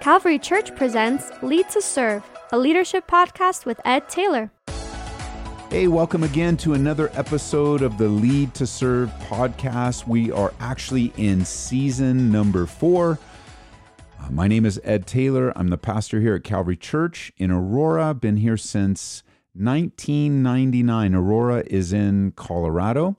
Calvary 0.00 0.38
Church 0.38 0.74
presents 0.76 1.30
Lead 1.42 1.68
to 1.68 1.82
Serve, 1.82 2.24
a 2.52 2.58
leadership 2.58 3.06
podcast 3.06 3.66
with 3.66 3.78
Ed 3.84 4.08
Taylor. 4.08 4.50
Hey, 5.68 5.88
welcome 5.88 6.22
again 6.22 6.56
to 6.58 6.72
another 6.72 7.10
episode 7.12 7.82
of 7.82 7.98
the 7.98 8.08
Lead 8.08 8.54
to 8.54 8.66
Serve 8.66 9.10
podcast. 9.28 10.06
We 10.06 10.32
are 10.32 10.54
actually 10.58 11.12
in 11.18 11.44
season 11.44 12.32
number 12.32 12.64
four. 12.64 13.18
Uh, 14.18 14.30
my 14.30 14.48
name 14.48 14.64
is 14.64 14.80
Ed 14.84 15.06
Taylor. 15.06 15.52
I'm 15.54 15.68
the 15.68 15.76
pastor 15.76 16.18
here 16.18 16.34
at 16.34 16.44
Calvary 16.44 16.78
Church 16.78 17.30
in 17.36 17.50
Aurora. 17.50 18.14
Been 18.14 18.38
here 18.38 18.56
since 18.56 19.22
1999. 19.52 21.14
Aurora 21.14 21.62
is 21.66 21.92
in 21.92 22.32
Colorado. 22.36 23.16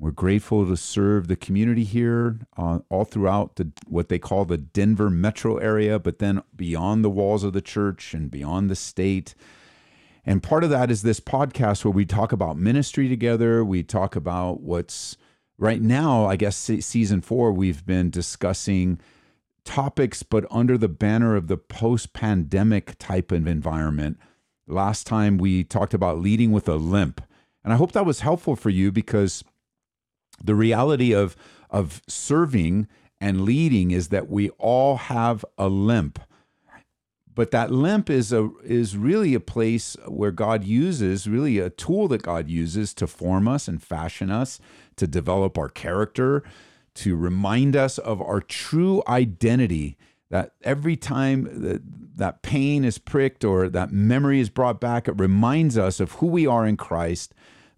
We're 0.00 0.12
grateful 0.12 0.66
to 0.66 0.78
serve 0.78 1.28
the 1.28 1.36
community 1.36 1.84
here 1.84 2.38
uh, 2.56 2.78
all 2.88 3.04
throughout 3.04 3.56
the, 3.56 3.70
what 3.86 4.08
they 4.08 4.18
call 4.18 4.46
the 4.46 4.56
Denver 4.56 5.10
metro 5.10 5.58
area, 5.58 5.98
but 5.98 6.20
then 6.20 6.40
beyond 6.56 7.04
the 7.04 7.10
walls 7.10 7.44
of 7.44 7.52
the 7.52 7.60
church 7.60 8.14
and 8.14 8.30
beyond 8.30 8.70
the 8.70 8.76
state. 8.76 9.34
And 10.24 10.42
part 10.42 10.64
of 10.64 10.70
that 10.70 10.90
is 10.90 11.02
this 11.02 11.20
podcast 11.20 11.84
where 11.84 11.92
we 11.92 12.06
talk 12.06 12.32
about 12.32 12.56
ministry 12.56 13.10
together. 13.10 13.62
We 13.62 13.82
talk 13.82 14.16
about 14.16 14.62
what's 14.62 15.18
right 15.58 15.82
now, 15.82 16.24
I 16.24 16.36
guess, 16.36 16.56
season 16.56 17.20
four, 17.20 17.52
we've 17.52 17.84
been 17.84 18.08
discussing 18.08 19.00
topics, 19.64 20.22
but 20.22 20.46
under 20.50 20.78
the 20.78 20.88
banner 20.88 21.36
of 21.36 21.48
the 21.48 21.58
post 21.58 22.14
pandemic 22.14 22.94
type 22.98 23.30
of 23.30 23.46
environment. 23.46 24.18
Last 24.66 25.06
time 25.06 25.36
we 25.36 25.62
talked 25.62 25.92
about 25.92 26.20
leading 26.20 26.52
with 26.52 26.70
a 26.70 26.76
limp. 26.76 27.20
And 27.62 27.74
I 27.74 27.76
hope 27.76 27.92
that 27.92 28.06
was 28.06 28.20
helpful 28.20 28.56
for 28.56 28.70
you 28.70 28.90
because 28.90 29.44
the 30.42 30.54
reality 30.54 31.14
of 31.14 31.36
of 31.70 32.02
serving 32.08 32.88
and 33.20 33.42
leading 33.42 33.90
is 33.90 34.08
that 34.08 34.28
we 34.28 34.50
all 34.50 34.96
have 34.96 35.44
a 35.58 35.68
limp. 35.68 36.18
But 37.32 37.52
that 37.52 37.70
limp 37.70 38.10
is 38.10 38.32
a 38.32 38.50
is 38.64 38.96
really 38.96 39.34
a 39.34 39.40
place 39.40 39.96
where 40.06 40.32
God 40.32 40.64
uses 40.64 41.28
really 41.28 41.58
a 41.58 41.70
tool 41.70 42.08
that 42.08 42.22
God 42.22 42.48
uses 42.48 42.92
to 42.94 43.06
form 43.06 43.46
us 43.46 43.68
and 43.68 43.82
fashion 43.82 44.30
us 44.30 44.60
to 44.96 45.06
develop 45.06 45.56
our 45.56 45.68
character 45.68 46.42
to 46.92 47.16
remind 47.16 47.76
us 47.76 47.98
of 47.98 48.20
our 48.20 48.40
true 48.40 49.02
identity 49.06 49.96
that 50.28 50.54
every 50.62 50.96
time 50.96 51.44
that, 51.62 51.82
that 52.16 52.42
pain 52.42 52.84
is 52.84 52.98
pricked 52.98 53.44
or 53.44 53.68
that 53.68 53.92
memory 53.92 54.40
is 54.40 54.50
brought 54.50 54.80
back 54.80 55.06
it 55.06 55.18
reminds 55.18 55.78
us 55.78 56.00
of 56.00 56.12
who 56.12 56.26
we 56.26 56.46
are 56.46 56.66
in 56.66 56.76
Christ 56.76 57.32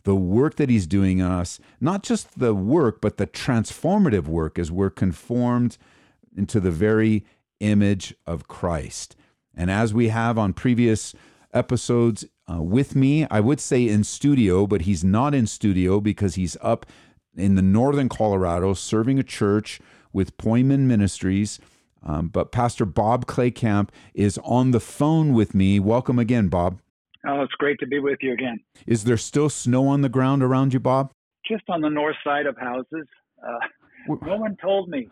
the 0.05 0.17
work 0.17 0.57
that 0.57 0.69
he's 0.69 0.87
doing 0.87 1.19
in 1.19 1.27
us, 1.27 1.61
not 1.81 2.03
just 2.03 2.39
the 2.39 2.55
work, 2.55 3.01
but 3.01 3.17
the 3.17 3.27
transformative 3.27 4.27
work 4.27 4.59
as 4.59 4.71
we're 4.71 4.91
conformed 4.91 5.79
into 6.37 6.61
the 6.61 6.71
very 6.71 7.25
image 7.61 8.15
of 8.27 8.49
Christ. 8.49 9.17
And 9.55 9.71
as 9.71 9.95
we 9.95 10.09
have 10.09 10.39
on 10.39 10.53
previous 10.53 11.15
episodes 11.53 12.25
uh, 12.51 12.63
with 12.63 12.97
me, 12.97 13.27
I 13.31 13.41
would 13.41 13.61
say 13.61 13.87
in 13.87 14.05
studio, 14.05 14.67
but 14.67 14.83
he's 14.83 15.05
not 15.05 15.35
in 15.35 15.47
studio 15.47 16.01
because 16.01 16.35
he's 16.35 16.57
up 16.61 16.87
in 17.37 17.55
the 17.55 17.63
northern 17.63 18.09
Colorado 18.09 18.75
serving 18.75 19.19
a 19.19 19.23
church 19.23 19.81
with 20.13 20.37
Poimen 20.37 20.81
Ministries. 20.81 21.61
Um, 22.03 22.29
but 22.29 22.51
Pastor 22.51 22.85
Bob 22.85 23.27
Claycamp 23.27 23.91
is 24.13 24.39
on 24.43 24.73
the 24.73 24.81
phone 24.81 25.33
with 25.33 25.55
me. 25.55 25.79
Welcome 25.79 26.19
again, 26.19 26.49
Bob. 26.49 26.82
Oh, 27.27 27.43
it's 27.43 27.55
great 27.55 27.79
to 27.81 27.87
be 27.87 27.99
with 27.99 28.19
you 28.21 28.33
again. 28.33 28.61
Is 28.87 29.05
there 29.05 29.17
still 29.17 29.49
snow 29.49 29.87
on 29.87 30.01
the 30.01 30.09
ground 30.09 30.43
around 30.43 30.73
you, 30.73 30.81
Bob? 30.81 31.13
Just 31.49 31.65
on 31.69 31.81
the 31.81 31.89
north 31.89 32.17
side 32.25 32.47
of 32.47 32.57
houses. 32.57 33.07
Uh, 33.43 33.59
no 34.09 34.37
one 34.37 34.57
told 34.61 34.89
me 34.89 35.09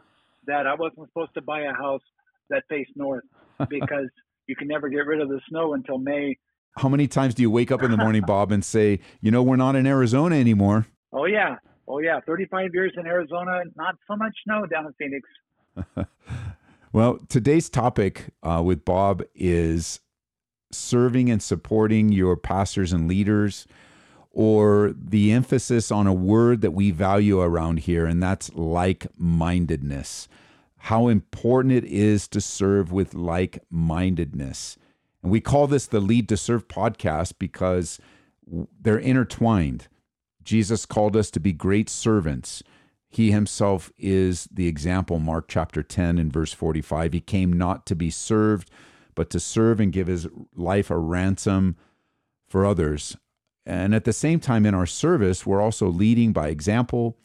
that 0.46 0.66
I 0.66 0.74
wasn't 0.74 1.08
supposed 1.08 1.34
to 1.34 1.42
buy 1.42 1.62
a 1.62 1.72
house 1.72 2.02
that 2.48 2.64
faced 2.68 2.90
north 2.96 3.24
because 3.68 4.08
you 4.46 4.56
can 4.56 4.66
never 4.68 4.88
get 4.88 5.06
rid 5.06 5.20
of 5.20 5.28
the 5.28 5.40
snow 5.48 5.74
until 5.74 5.98
May. 5.98 6.36
How 6.78 6.88
many 6.88 7.06
times 7.06 7.34
do 7.34 7.42
you 7.42 7.50
wake 7.50 7.70
up 7.70 7.82
in 7.82 7.90
the 7.90 7.96
morning, 7.96 8.22
Bob, 8.26 8.52
and 8.52 8.64
say, 8.64 9.00
you 9.20 9.30
know, 9.30 9.42
we're 9.42 9.56
not 9.56 9.76
in 9.76 9.86
Arizona 9.86 10.36
anymore? 10.36 10.86
Oh, 11.12 11.26
yeah. 11.26 11.56
Oh, 11.86 11.98
yeah. 11.98 12.20
35 12.26 12.70
years 12.72 12.92
in 12.96 13.06
Arizona, 13.06 13.62
not 13.76 13.96
so 14.08 14.16
much 14.16 14.32
snow 14.44 14.66
down 14.66 14.86
in 14.86 14.92
Phoenix. 14.94 16.08
well, 16.92 17.18
today's 17.28 17.68
topic 17.68 18.26
uh, 18.42 18.62
with 18.64 18.84
Bob 18.84 19.22
is 19.34 20.00
serving 20.70 21.30
and 21.30 21.42
supporting 21.42 22.10
your 22.10 22.36
pastors 22.36 22.92
and 22.92 23.08
leaders, 23.08 23.66
or 24.30 24.94
the 24.96 25.32
emphasis 25.32 25.90
on 25.90 26.06
a 26.06 26.14
word 26.14 26.60
that 26.60 26.70
we 26.70 26.90
value 26.90 27.40
around 27.40 27.80
here, 27.80 28.06
and 28.06 28.22
that's 28.22 28.52
like 28.54 29.06
mindedness. 29.16 30.28
How 30.84 31.08
important 31.08 31.74
it 31.74 31.84
is 31.84 32.28
to 32.28 32.40
serve 32.40 32.92
with 32.92 33.14
like 33.14 33.62
mindedness. 33.70 34.78
And 35.22 35.30
we 35.30 35.40
call 35.40 35.66
this 35.66 35.86
the 35.86 36.00
Lead 36.00 36.28
to 36.30 36.36
Serve 36.36 36.68
podcast 36.68 37.34
because 37.38 37.98
they're 38.80 38.98
intertwined. 38.98 39.88
Jesus 40.42 40.86
called 40.86 41.16
us 41.16 41.30
to 41.32 41.40
be 41.40 41.52
great 41.52 41.90
servants. 41.90 42.62
He 43.08 43.30
himself 43.32 43.92
is 43.98 44.48
the 44.52 44.68
example, 44.68 45.18
Mark 45.18 45.46
chapter 45.48 45.82
10 45.82 46.18
and 46.18 46.32
verse 46.32 46.52
45. 46.52 47.12
He 47.12 47.20
came 47.20 47.52
not 47.52 47.84
to 47.86 47.96
be 47.96 48.10
served, 48.10 48.70
but 49.20 49.28
to 49.28 49.38
serve 49.38 49.80
and 49.80 49.92
give 49.92 50.06
his 50.06 50.26
life 50.56 50.90
a 50.90 50.96
ransom 50.96 51.76
for 52.48 52.64
others. 52.64 53.18
And 53.66 53.94
at 53.94 54.04
the 54.04 54.14
same 54.14 54.40
time, 54.40 54.64
in 54.64 54.74
our 54.74 54.86
service, 54.86 55.44
we're 55.44 55.60
also 55.60 55.88
leading 55.88 56.32
by 56.32 56.48
example. 56.48 57.18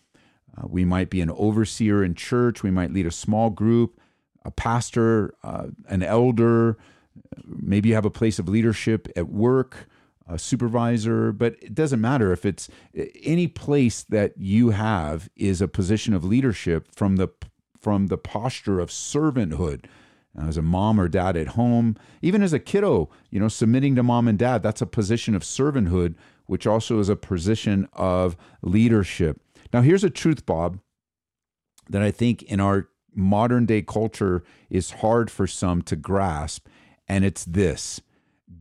Uh, 0.57 0.67
we 0.67 0.83
might 0.83 1.09
be 1.09 1.21
an 1.21 1.31
overseer 1.31 2.03
in 2.03 2.13
church, 2.13 2.63
we 2.63 2.69
might 2.69 2.91
lead 2.91 3.05
a 3.05 3.11
small 3.11 3.49
group, 3.49 3.97
a 4.43 4.51
pastor, 4.51 5.35
uh, 5.41 5.67
an 5.87 6.03
elder. 6.03 6.77
Maybe 7.45 7.87
you 7.87 7.95
have 7.95 8.03
a 8.03 8.09
place 8.09 8.39
of 8.39 8.49
leadership 8.49 9.07
at 9.15 9.29
work, 9.29 9.87
a 10.27 10.37
supervisor, 10.37 11.31
but 11.31 11.55
it 11.61 11.73
doesn't 11.73 12.01
matter 12.01 12.33
if 12.33 12.45
it's 12.45 12.67
any 13.23 13.47
place 13.47 14.03
that 14.03 14.33
you 14.37 14.71
have 14.71 15.29
is 15.37 15.61
a 15.61 15.69
position 15.69 16.13
of 16.13 16.25
leadership 16.25 16.93
from 16.93 17.15
the 17.15 17.29
from 17.79 18.07
the 18.07 18.17
posture 18.17 18.81
of 18.81 18.89
servanthood 18.89 19.85
Uh, 20.37 20.47
as 20.47 20.57
a 20.57 20.61
mom 20.61 20.99
or 20.99 21.07
dad 21.07 21.37
at 21.37 21.49
home, 21.49 21.95
even 22.21 22.41
as 22.41 22.51
a 22.51 22.59
kiddo, 22.59 23.09
you 23.29 23.39
know, 23.39 23.47
submitting 23.47 23.95
to 23.95 24.03
mom 24.03 24.27
and 24.27 24.37
dad, 24.37 24.61
that's 24.61 24.81
a 24.81 24.85
position 24.85 25.33
of 25.33 25.43
servanthood, 25.43 26.15
which 26.45 26.67
also 26.67 26.99
is 26.99 27.09
a 27.09 27.15
position 27.15 27.87
of 27.93 28.35
leadership. 28.61 29.39
Now, 29.71 29.81
here's 29.81 30.03
a 30.03 30.09
truth, 30.09 30.45
Bob, 30.45 30.79
that 31.89 32.01
I 32.01 32.11
think 32.11 32.43
in 32.43 32.59
our 32.59 32.89
modern 33.13 33.65
day 33.65 33.81
culture 33.81 34.43
is 34.69 34.91
hard 34.91 35.31
for 35.31 35.47
some 35.47 35.81
to 35.83 35.95
grasp, 35.95 36.67
and 37.07 37.23
it's 37.23 37.45
this 37.45 38.01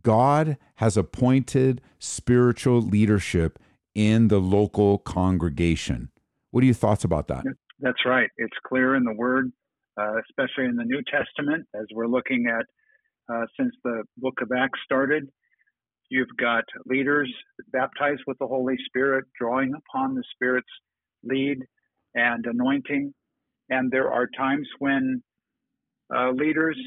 God 0.02 0.56
has 0.76 0.96
appointed 0.96 1.80
spiritual 1.98 2.80
leadership 2.80 3.58
in 3.94 4.28
the 4.28 4.40
local 4.40 4.98
congregation. 4.98 6.10
What 6.50 6.62
are 6.62 6.66
your 6.66 6.74
thoughts 6.74 7.04
about 7.04 7.28
that? 7.28 7.44
That's 7.80 8.04
right. 8.06 8.30
It's 8.36 8.56
clear 8.66 8.94
in 8.94 9.04
the 9.04 9.12
word 9.12 9.52
uh, 9.99 10.15
especially 10.28 10.65
in 10.65 10.77
the 10.77 10.84
New 10.84 11.03
Testament, 11.10 11.66
as 11.75 11.87
we're 11.93 12.06
looking 12.06 12.47
at 12.47 12.66
uh, 13.32 13.47
since 13.59 13.75
the 13.84 14.03
book 14.19 14.34
of 14.43 14.50
Acts 14.56 14.81
started. 14.84 15.28
You've 16.10 16.37
got 16.38 16.65
leaders 16.87 17.32
baptized 17.72 18.22
with 18.27 18.38
the 18.38 18.47
Holy 18.47 18.77
Spirit, 18.87 19.25
drawing 19.38 19.72
upon 19.75 20.15
the 20.15 20.22
Spirit's 20.34 20.69
lead 21.22 21.59
and 22.15 22.44
anointing. 22.47 23.15
And 23.71 23.91
there 23.91 24.12
are 24.12 24.28
times 24.37 24.69
when 24.78 25.22
uh, 26.15 26.31
leaders 26.32 26.78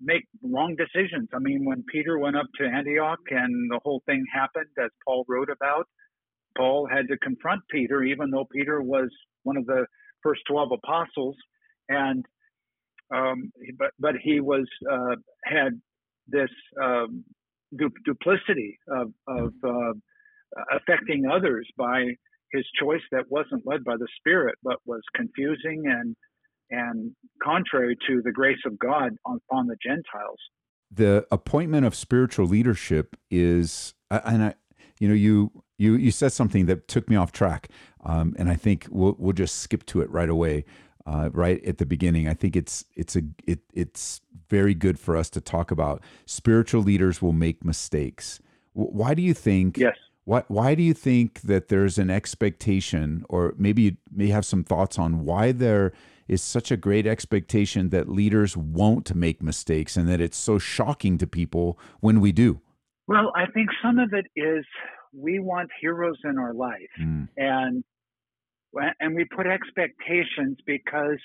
make 0.00 0.24
wrong 0.42 0.76
decisions. 0.76 1.28
I 1.34 1.38
mean, 1.38 1.64
when 1.64 1.84
Peter 1.92 2.18
went 2.18 2.36
up 2.36 2.46
to 2.58 2.66
Antioch 2.66 3.18
and 3.30 3.70
the 3.70 3.80
whole 3.84 4.02
thing 4.06 4.24
happened, 4.32 4.66
as 4.82 4.90
Paul 5.06 5.24
wrote 5.28 5.50
about, 5.50 5.86
Paul 6.56 6.88
had 6.90 7.08
to 7.08 7.18
confront 7.18 7.62
Peter, 7.70 8.02
even 8.02 8.30
though 8.30 8.46
Peter 8.50 8.80
was 8.80 9.10
one 9.42 9.56
of 9.56 9.66
the 9.66 9.86
first 10.22 10.40
12 10.50 10.70
apostles 10.72 11.36
and 11.88 12.24
um, 13.14 13.52
but 13.78 13.90
but 13.98 14.14
he 14.22 14.40
was 14.40 14.66
uh, 14.90 15.16
had 15.44 15.80
this 16.26 16.50
um, 16.82 17.24
du- 17.76 17.90
duplicity 18.04 18.78
of, 18.88 19.12
of 19.26 19.52
uh, 19.64 19.92
affecting 20.76 21.24
others 21.26 21.66
by 21.76 22.04
his 22.52 22.64
choice 22.80 23.02
that 23.12 23.24
wasn't 23.28 23.66
led 23.66 23.84
by 23.84 23.96
the 23.96 24.08
Spirit, 24.18 24.56
but 24.62 24.76
was 24.86 25.02
confusing 25.14 25.84
and 25.86 26.16
and 26.70 27.12
contrary 27.42 27.96
to 28.06 28.20
the 28.22 28.32
grace 28.32 28.58
of 28.66 28.78
God 28.78 29.12
on, 29.24 29.40
on 29.50 29.66
the 29.66 29.76
Gentiles. 29.82 30.38
The 30.90 31.26
appointment 31.30 31.86
of 31.86 31.94
spiritual 31.94 32.46
leadership 32.46 33.16
is, 33.30 33.94
and 34.10 34.42
I, 34.42 34.54
you 35.00 35.08
know, 35.08 35.14
you 35.14 35.50
you 35.78 35.94
you 35.94 36.10
said 36.10 36.32
something 36.32 36.66
that 36.66 36.88
took 36.88 37.08
me 37.08 37.16
off 37.16 37.32
track, 37.32 37.68
um, 38.04 38.34
and 38.38 38.50
I 38.50 38.56
think 38.56 38.86
we'll 38.90 39.16
we'll 39.18 39.32
just 39.32 39.56
skip 39.56 39.86
to 39.86 40.02
it 40.02 40.10
right 40.10 40.28
away 40.28 40.64
uh, 41.08 41.30
right 41.32 41.64
at 41.64 41.78
the 41.78 41.86
beginning. 41.86 42.28
I 42.28 42.34
think 42.34 42.54
it's 42.54 42.84
it's 42.94 43.16
a 43.16 43.22
it 43.46 43.60
it's 43.72 44.20
very 44.48 44.74
good 44.74 44.98
for 44.98 45.16
us 45.16 45.30
to 45.30 45.40
talk 45.40 45.70
about. 45.70 46.02
Spiritual 46.26 46.82
leaders 46.82 47.22
will 47.22 47.32
make 47.32 47.64
mistakes. 47.64 48.40
Why 48.74 49.14
do 49.14 49.22
you 49.22 49.34
think? 49.34 49.78
Yes. 49.78 49.96
Why 50.24 50.44
why 50.48 50.74
do 50.74 50.82
you 50.82 50.92
think 50.92 51.40
that 51.42 51.68
there's 51.68 51.96
an 51.98 52.10
expectation, 52.10 53.24
or 53.30 53.54
maybe 53.56 53.82
you 53.82 53.96
may 54.12 54.28
have 54.28 54.44
some 54.44 54.62
thoughts 54.62 54.98
on 54.98 55.24
why 55.24 55.52
there 55.52 55.92
is 56.28 56.42
such 56.42 56.70
a 56.70 56.76
great 56.76 57.06
expectation 57.06 57.88
that 57.88 58.10
leaders 58.10 58.54
won't 58.54 59.14
make 59.14 59.42
mistakes 59.42 59.96
and 59.96 60.06
that 60.10 60.20
it's 60.20 60.36
so 60.36 60.58
shocking 60.58 61.16
to 61.16 61.26
people 61.26 61.78
when 62.00 62.20
we 62.20 62.32
do. 62.32 62.60
Well, 63.06 63.32
I 63.34 63.46
think 63.46 63.70
some 63.82 63.98
of 63.98 64.12
it 64.12 64.26
is 64.36 64.66
we 65.14 65.38
want 65.38 65.70
heroes 65.80 66.18
in 66.24 66.36
our 66.36 66.52
life, 66.52 66.92
mm. 67.00 67.28
and 67.38 67.82
and 69.00 69.14
we 69.14 69.24
put 69.24 69.46
expectations 69.46 70.58
because 70.66 71.18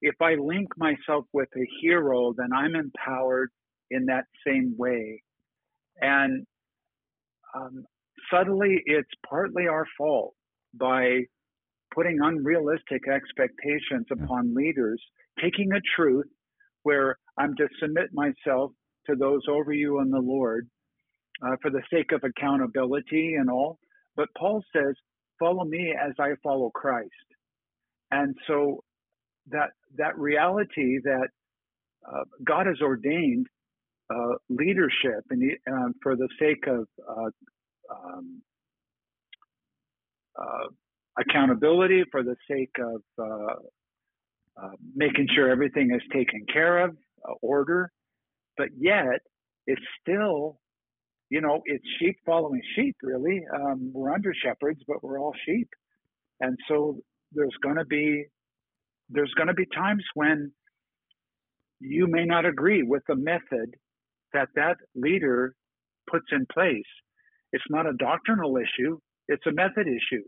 if 0.00 0.14
I 0.20 0.34
link 0.34 0.68
myself 0.76 1.24
with 1.32 1.48
a 1.56 1.66
hero, 1.80 2.32
then 2.36 2.50
I'm 2.54 2.74
empowered 2.74 3.50
in 3.90 4.06
that 4.06 4.24
same 4.46 4.74
way, 4.76 5.22
and 6.00 6.46
um, 7.54 7.84
subtly 8.30 8.82
it's 8.86 9.08
partly 9.28 9.66
our 9.66 9.86
fault 9.96 10.34
by 10.74 11.22
putting 11.94 12.18
unrealistic 12.22 13.08
expectations 13.08 14.06
upon 14.10 14.54
leaders, 14.54 15.02
taking 15.40 15.72
a 15.72 15.80
truth 15.96 16.26
where 16.82 17.18
I'm 17.38 17.56
to 17.56 17.68
submit 17.80 18.10
myself 18.12 18.72
to 19.06 19.16
those 19.16 19.42
over 19.48 19.72
you 19.72 20.00
and 20.00 20.12
the 20.12 20.20
Lord 20.20 20.68
uh, 21.42 21.56
for 21.62 21.70
the 21.70 21.82
sake 21.92 22.12
of 22.12 22.22
accountability 22.24 23.34
and 23.38 23.50
all. 23.50 23.78
But 24.16 24.28
Paul 24.36 24.62
says, 24.74 24.94
"Follow 25.38 25.64
me 25.64 25.94
as 25.98 26.12
I 26.18 26.30
follow 26.42 26.70
Christ," 26.70 27.10
and 28.10 28.36
so 28.46 28.82
that 29.50 29.70
that 29.96 30.18
reality 30.18 30.98
that 31.04 31.28
uh, 32.06 32.24
God 32.44 32.66
has 32.66 32.80
ordained 32.82 33.46
uh, 34.10 34.34
leadership 34.48 35.24
and 35.30 35.52
uh, 35.70 35.88
for 36.02 36.16
the 36.16 36.28
sake 36.38 36.66
of 36.66 36.86
uh, 37.08 37.30
um, 37.94 38.42
uh, 40.40 40.68
accountability, 41.18 42.04
for 42.10 42.22
the 42.22 42.36
sake 42.50 42.74
of 42.78 43.02
uh, 43.18 43.54
uh, 44.62 44.70
making 44.94 45.26
sure 45.34 45.50
everything 45.50 45.90
is 45.94 46.02
taken 46.12 46.44
care 46.52 46.84
of, 46.84 46.96
order, 47.42 47.90
but 48.56 48.68
yet 48.78 49.20
it's 49.66 49.82
still, 50.00 50.58
you 51.30 51.40
know, 51.40 51.62
it's 51.64 51.84
sheep 51.98 52.18
following 52.24 52.62
sheep, 52.76 52.96
really. 53.02 53.42
Um, 53.54 53.90
we're 53.92 54.12
under 54.12 54.32
shepherds, 54.34 54.80
but 54.86 55.02
we're 55.02 55.20
all 55.20 55.34
sheep. 55.46 55.68
And 56.40 56.56
so 56.68 57.00
there's 57.32 57.56
going 57.62 57.76
to 57.76 57.84
be 57.84 58.24
there's 59.10 59.32
going 59.34 59.48
to 59.48 59.54
be 59.54 59.66
times 59.74 60.04
when 60.14 60.52
you 61.80 62.06
may 62.06 62.24
not 62.24 62.44
agree 62.44 62.82
with 62.82 63.02
the 63.08 63.16
method 63.16 63.74
that 64.32 64.48
that 64.54 64.76
leader 64.94 65.54
puts 66.10 66.26
in 66.32 66.46
place. 66.52 66.82
It's 67.52 67.64
not 67.70 67.86
a 67.86 67.94
doctrinal 67.94 68.56
issue; 68.56 68.98
it's 69.28 69.46
a 69.46 69.52
method 69.52 69.86
issue 69.86 70.24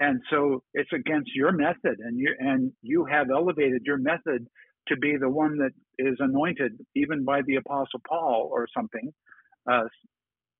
and 0.00 0.20
so 0.30 0.62
it's 0.74 0.92
against 0.92 1.34
your 1.34 1.52
method 1.52 1.98
and 1.98 2.18
you 2.18 2.34
and 2.38 2.72
you 2.82 3.04
have 3.04 3.28
elevated 3.30 3.82
your 3.84 3.98
method 3.98 4.46
to 4.88 4.96
be 4.96 5.16
the 5.18 5.28
one 5.28 5.58
that 5.58 5.72
is 5.98 6.16
anointed 6.20 6.72
even 6.94 7.24
by 7.24 7.40
the 7.46 7.56
apostle 7.56 8.00
paul 8.08 8.48
or 8.52 8.66
something 8.76 9.12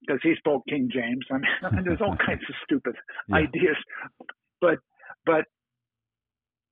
because 0.00 0.20
he 0.22 0.34
spoke 0.38 0.62
king 0.68 0.88
james 0.92 1.24
i 1.30 1.34
mean 1.34 1.84
there's 1.84 2.00
all 2.00 2.16
kinds 2.26 2.42
of 2.48 2.54
stupid 2.64 2.94
yeah. 3.28 3.36
ideas 3.36 3.76
but 4.60 4.78
but 5.26 5.44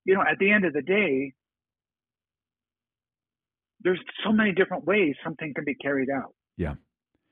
you 0.05 0.14
know 0.14 0.23
at 0.23 0.38
the 0.38 0.50
end 0.50 0.64
of 0.64 0.73
the 0.73 0.82
day 0.82 1.32
there's 3.82 4.00
so 4.25 4.32
many 4.32 4.52
different 4.52 4.84
ways 4.84 5.14
something 5.23 5.52
can 5.55 5.64
be 5.64 5.75
carried 5.75 6.08
out 6.11 6.34
yeah 6.56 6.75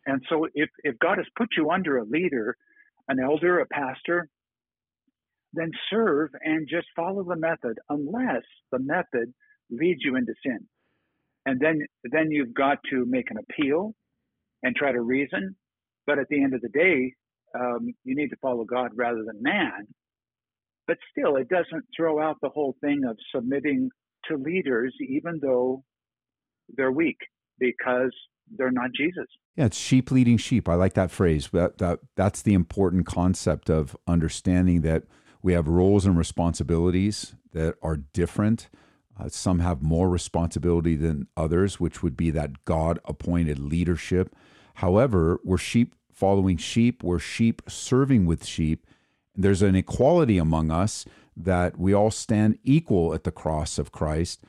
and 0.07 0.23
so 0.29 0.47
if 0.55 0.69
if 0.83 0.99
god 0.99 1.19
has 1.19 1.27
put 1.37 1.49
you 1.57 1.71
under 1.71 1.99
a 1.99 2.05
leader 2.05 2.57
an 3.09 3.19
elder 3.21 3.61
a 3.61 3.67
pastor 3.67 4.29
then 5.55 5.71
serve 5.91 6.31
and 6.43 6.69
just 6.69 6.87
follow 6.95 7.25
the 7.25 7.37
method 7.37 7.79
unless 7.89 8.43
the 8.73 8.79
method 8.81 9.33
leads 9.71 10.01
you 10.03 10.17
into 10.17 10.35
sin. 10.45 10.61
And 11.47 11.61
then 11.61 11.81
then 12.11 12.31
you've 12.31 12.55
got 12.55 12.79
to 12.91 13.05
make 13.07 13.31
an 13.31 13.39
appeal 13.39 13.95
and 14.63 14.75
try 14.75 14.93
to 14.93 15.01
reason. 15.01 15.57
But 16.07 16.19
at 16.19 16.29
the 16.29 16.43
end 16.43 16.55
of 16.55 16.61
the 16.61 16.69
day, 16.69 17.15
um, 17.59 17.95
you 18.05 18.15
need 18.15 18.29
to 18.29 18.37
follow 18.43 18.65
God 18.65 18.91
rather 18.95 19.23
than 19.27 19.43
man. 19.43 19.87
But 20.87 20.99
still, 21.11 21.37
it 21.37 21.49
doesn't 21.49 21.85
throw 21.97 22.21
out 22.21 22.37
the 22.43 22.51
whole 22.51 22.77
thing 22.81 23.03
of 23.09 23.17
submitting 23.35 23.91
to 24.29 24.37
leaders, 24.37 24.95
even 25.01 25.41
though 25.41 25.85
they're 26.77 26.93
weak, 26.93 27.19
because 27.59 28.13
they're 28.57 28.71
not 28.71 28.91
Jesus. 28.95 29.27
Yeah, 29.57 29.67
it's 29.67 29.79
sheep 29.79 30.11
leading 30.11 30.37
sheep. 30.37 30.69
I 30.69 30.75
like 30.75 30.95
that 30.95 31.11
phrase. 31.11 31.49
That, 31.53 31.79
that 31.79 32.01
that's 32.17 32.43
the 32.43 32.55
important 32.55 33.07
concept 33.07 33.71
of 33.71 33.97
understanding 34.07 34.83
that 34.83 35.05
we 35.43 35.53
have 35.53 35.69
roles 35.69 36.07
and 36.07 36.19
responsibilities 36.19 37.35
that 37.53 37.77
are 37.83 37.97
different. 37.97 38.69
Uh, 39.19 39.29
some 39.29 39.61
have 39.61 39.83
more 39.83 40.09
responsibility 40.09 40.97
than 40.97 41.29
others, 41.37 41.79
which 41.79 42.03
would 42.03 42.17
be 42.17 42.31
that 42.31 42.65
God 42.65 42.99
appointed 43.05 43.59
leadership. 43.59 44.35
However, 44.75 45.41
we're 45.45 45.59
sheep 45.59 45.95
following 46.13 46.57
sheep, 46.57 47.03
we're 47.03 47.19
sheep 47.19 47.63
serving 47.69 48.27
with 48.27 48.47
sheep. 48.47 48.87
There's 49.35 49.63
an 49.63 49.75
equality 49.75 50.39
among 50.39 50.71
us 50.71 51.05
that 51.37 51.79
we 51.79 51.93
all 51.93 52.11
stand 52.11 52.59
equal 52.63 53.13
at 53.15 53.25
the 53.25 53.33
cross 53.33 53.79
of 53.79 53.91
Christ. 53.91 54.43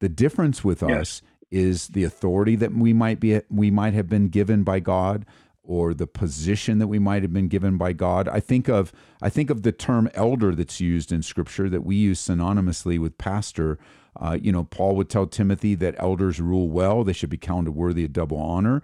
The 0.00 0.08
difference 0.10 0.62
with 0.62 0.82
yes. 0.82 0.90
us 0.90 1.22
is 1.50 1.88
the 1.88 2.04
authority 2.04 2.56
that 2.56 2.72
we 2.72 2.92
might 2.92 3.18
be 3.20 3.40
we 3.50 3.70
might 3.70 3.94
have 3.94 4.08
been 4.08 4.28
given 4.28 4.62
by 4.62 4.80
God, 4.80 5.24
or 5.62 5.94
the 5.94 6.06
position 6.06 6.78
that 6.78 6.86
we 6.86 6.98
might 6.98 7.22
have 7.22 7.32
been 7.32 7.48
given 7.48 7.76
by 7.76 7.92
God. 7.92 8.28
I 8.28 8.40
think 8.40 8.68
of 8.68 8.92
I 9.22 9.30
think 9.30 9.50
of 9.50 9.62
the 9.62 9.72
term 9.72 10.10
elder 10.14 10.54
that's 10.54 10.80
used 10.80 11.12
in 11.12 11.22
Scripture 11.22 11.68
that 11.70 11.84
we 11.84 11.96
use 11.96 12.20
synonymously 12.20 12.98
with 12.98 13.18
pastor. 13.18 13.78
Uh, 14.18 14.38
you 14.40 14.52
know, 14.52 14.64
Paul 14.64 14.96
would 14.96 15.10
tell 15.10 15.26
Timothy 15.26 15.74
that 15.76 15.94
elders 15.98 16.40
rule 16.40 16.68
well; 16.68 17.04
they 17.04 17.12
should 17.12 17.30
be 17.30 17.38
counted 17.38 17.72
worthy 17.72 18.04
of 18.04 18.12
double 18.12 18.38
honor. 18.38 18.82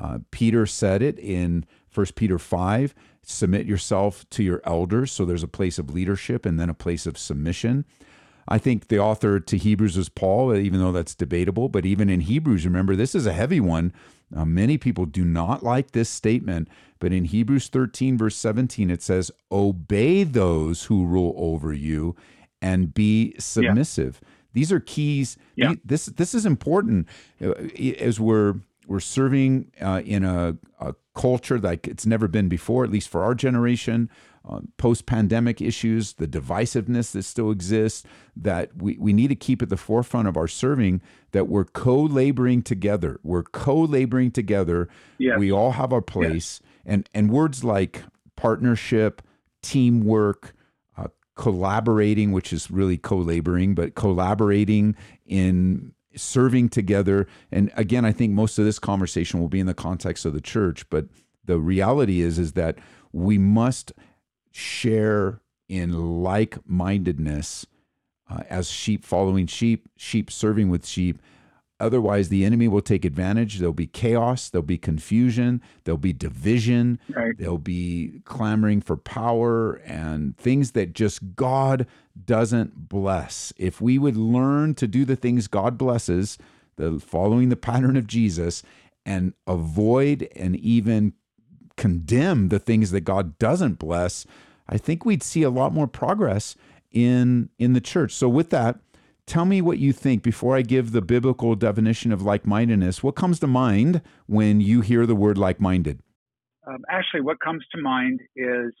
Uh, 0.00 0.18
Peter 0.30 0.66
said 0.66 1.02
it 1.02 1.18
in 1.18 1.64
1 1.94 2.06
Peter 2.16 2.38
five: 2.38 2.94
submit 3.22 3.66
yourself 3.66 4.28
to 4.30 4.42
your 4.42 4.60
elders. 4.64 5.12
So 5.12 5.24
there's 5.24 5.42
a 5.42 5.48
place 5.48 5.78
of 5.78 5.92
leadership 5.92 6.44
and 6.46 6.58
then 6.58 6.68
a 6.68 6.74
place 6.74 7.06
of 7.06 7.18
submission. 7.18 7.84
I 8.46 8.58
think 8.58 8.88
the 8.88 8.98
author 8.98 9.40
to 9.40 9.56
Hebrews 9.56 9.96
is 9.96 10.08
Paul, 10.08 10.54
even 10.54 10.80
though 10.80 10.92
that's 10.92 11.14
debatable. 11.14 11.68
But 11.68 11.86
even 11.86 12.10
in 12.10 12.20
Hebrews, 12.20 12.64
remember, 12.64 12.94
this 12.94 13.14
is 13.14 13.26
a 13.26 13.32
heavy 13.32 13.60
one. 13.60 13.92
Uh, 14.34 14.44
many 14.44 14.78
people 14.78 15.06
do 15.06 15.24
not 15.24 15.62
like 15.62 15.92
this 15.92 16.08
statement, 16.10 16.68
but 16.98 17.12
in 17.12 17.24
Hebrews 17.24 17.68
13, 17.68 18.18
verse 18.18 18.36
17, 18.36 18.90
it 18.90 19.02
says, 19.02 19.30
Obey 19.52 20.24
those 20.24 20.84
who 20.84 21.06
rule 21.06 21.34
over 21.36 21.72
you 21.72 22.16
and 22.60 22.92
be 22.92 23.34
submissive. 23.38 24.20
Yeah. 24.22 24.28
These 24.54 24.72
are 24.72 24.80
keys. 24.80 25.36
Yeah. 25.56 25.74
This, 25.84 26.06
this 26.06 26.34
is 26.34 26.46
important 26.46 27.08
uh, 27.42 27.52
as 27.98 28.18
we're, 28.20 28.56
we're 28.86 29.00
serving 29.00 29.72
uh, 29.80 30.02
in 30.04 30.24
a, 30.24 30.56
a 30.80 30.94
culture 31.14 31.58
like 31.58 31.86
it's 31.86 32.06
never 32.06 32.28
been 32.28 32.48
before, 32.48 32.84
at 32.84 32.90
least 32.90 33.08
for 33.08 33.22
our 33.22 33.34
generation 33.34 34.10
uh, 34.46 34.60
post 34.76 35.06
pandemic 35.06 35.62
issues, 35.62 36.14
the 36.14 36.28
divisiveness 36.28 37.12
that 37.12 37.22
still 37.22 37.50
exists, 37.50 38.04
that 38.36 38.76
we, 38.76 38.96
we 38.98 39.12
need 39.12 39.28
to 39.28 39.34
keep 39.34 39.62
at 39.62 39.70
the 39.70 39.76
forefront 39.76 40.28
of 40.28 40.36
our 40.36 40.48
serving, 40.48 41.00
that 41.32 41.48
we're 41.48 41.64
co 41.64 42.02
laboring 42.02 42.62
together. 42.62 43.18
We're 43.22 43.42
co 43.42 43.80
laboring 43.80 44.32
together. 44.32 44.88
Yes. 45.18 45.38
We 45.38 45.50
all 45.50 45.72
have 45.72 45.92
our 45.92 46.02
place. 46.02 46.60
Yes. 46.62 46.70
And, 46.84 47.08
and 47.14 47.30
words 47.30 47.64
like 47.64 48.02
partnership, 48.36 49.22
teamwork, 49.62 50.52
uh, 50.98 51.08
collaborating, 51.36 52.32
which 52.32 52.52
is 52.52 52.70
really 52.70 52.98
co 52.98 53.16
laboring, 53.16 53.74
but 53.74 53.94
collaborating 53.94 54.94
in 55.24 55.93
serving 56.16 56.68
together. 56.68 57.26
And 57.50 57.70
again, 57.76 58.04
I 58.04 58.12
think 58.12 58.32
most 58.32 58.58
of 58.58 58.64
this 58.64 58.78
conversation 58.78 59.40
will 59.40 59.48
be 59.48 59.60
in 59.60 59.66
the 59.66 59.74
context 59.74 60.24
of 60.24 60.32
the 60.32 60.40
church, 60.40 60.88
but 60.90 61.06
the 61.44 61.58
reality 61.58 62.20
is 62.20 62.38
is 62.38 62.52
that 62.52 62.78
we 63.12 63.38
must 63.38 63.92
share 64.50 65.40
in 65.68 66.22
like 66.22 66.58
mindedness 66.66 67.66
uh, 68.30 68.42
as 68.48 68.70
sheep 68.70 69.04
following 69.04 69.46
sheep, 69.46 69.88
sheep 69.96 70.30
serving 70.30 70.68
with 70.70 70.86
sheep. 70.86 71.18
Otherwise, 71.84 72.30
the 72.30 72.46
enemy 72.46 72.66
will 72.66 72.80
take 72.80 73.04
advantage. 73.04 73.58
There'll 73.58 73.74
be 73.74 73.86
chaos, 73.86 74.48
there'll 74.48 74.62
be 74.62 74.78
confusion, 74.78 75.60
there'll 75.84 75.98
be 75.98 76.14
division, 76.14 76.98
right. 77.10 77.34
there'll 77.36 77.58
be 77.58 78.22
clamoring 78.24 78.80
for 78.80 78.96
power 78.96 79.74
and 79.84 80.34
things 80.38 80.70
that 80.70 80.94
just 80.94 81.36
God 81.36 81.86
doesn't 82.24 82.88
bless. 82.88 83.52
If 83.58 83.82
we 83.82 83.98
would 83.98 84.16
learn 84.16 84.74
to 84.76 84.86
do 84.86 85.04
the 85.04 85.14
things 85.14 85.46
God 85.46 85.76
blesses, 85.76 86.38
the 86.76 86.98
following 86.98 87.50
the 87.50 87.54
pattern 87.56 87.98
of 87.98 88.06
Jesus, 88.06 88.62
and 89.04 89.34
avoid 89.46 90.30
and 90.34 90.56
even 90.56 91.12
condemn 91.76 92.48
the 92.48 92.58
things 92.58 92.92
that 92.92 93.02
God 93.02 93.38
doesn't 93.38 93.78
bless, 93.78 94.24
I 94.66 94.78
think 94.78 95.04
we'd 95.04 95.22
see 95.22 95.42
a 95.42 95.50
lot 95.50 95.74
more 95.74 95.86
progress 95.86 96.56
in 96.90 97.50
in 97.58 97.74
the 97.74 97.82
church. 97.82 98.14
So 98.14 98.26
with 98.26 98.48
that, 98.48 98.78
tell 99.26 99.44
me 99.44 99.60
what 99.62 99.78
you 99.78 99.92
think 99.92 100.22
before 100.22 100.56
I 100.56 100.62
give 100.62 100.92
the 100.92 101.02
biblical 101.02 101.54
definition 101.54 102.12
of 102.12 102.22
like-mindedness. 102.22 103.02
What 103.02 103.16
comes 103.16 103.38
to 103.40 103.46
mind 103.46 104.02
when 104.26 104.60
you 104.60 104.80
hear 104.80 105.06
the 105.06 105.14
word 105.14 105.38
like-minded? 105.38 106.00
Um, 106.66 106.82
actually, 106.90 107.20
what 107.20 107.40
comes 107.40 107.64
to 107.74 107.80
mind 107.80 108.20
is 108.36 108.72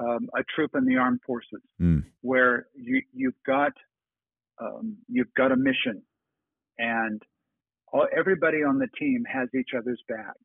um, 0.00 0.28
a 0.36 0.42
troop 0.54 0.70
in 0.74 0.84
the 0.86 0.96
armed 0.96 1.20
forces, 1.26 1.60
Mm. 1.80 2.04
where 2.22 2.66
you 2.74 3.02
you've 3.12 3.42
got 3.46 3.72
um, 4.60 4.96
you've 5.08 5.32
got 5.36 5.52
a 5.52 5.56
mission, 5.56 6.02
and 6.78 7.22
all, 7.92 8.06
everybody 8.16 8.58
on 8.58 8.78
the 8.78 8.88
team 8.98 9.24
has 9.30 9.48
each 9.54 9.70
other's 9.76 10.02
back. 10.08 10.36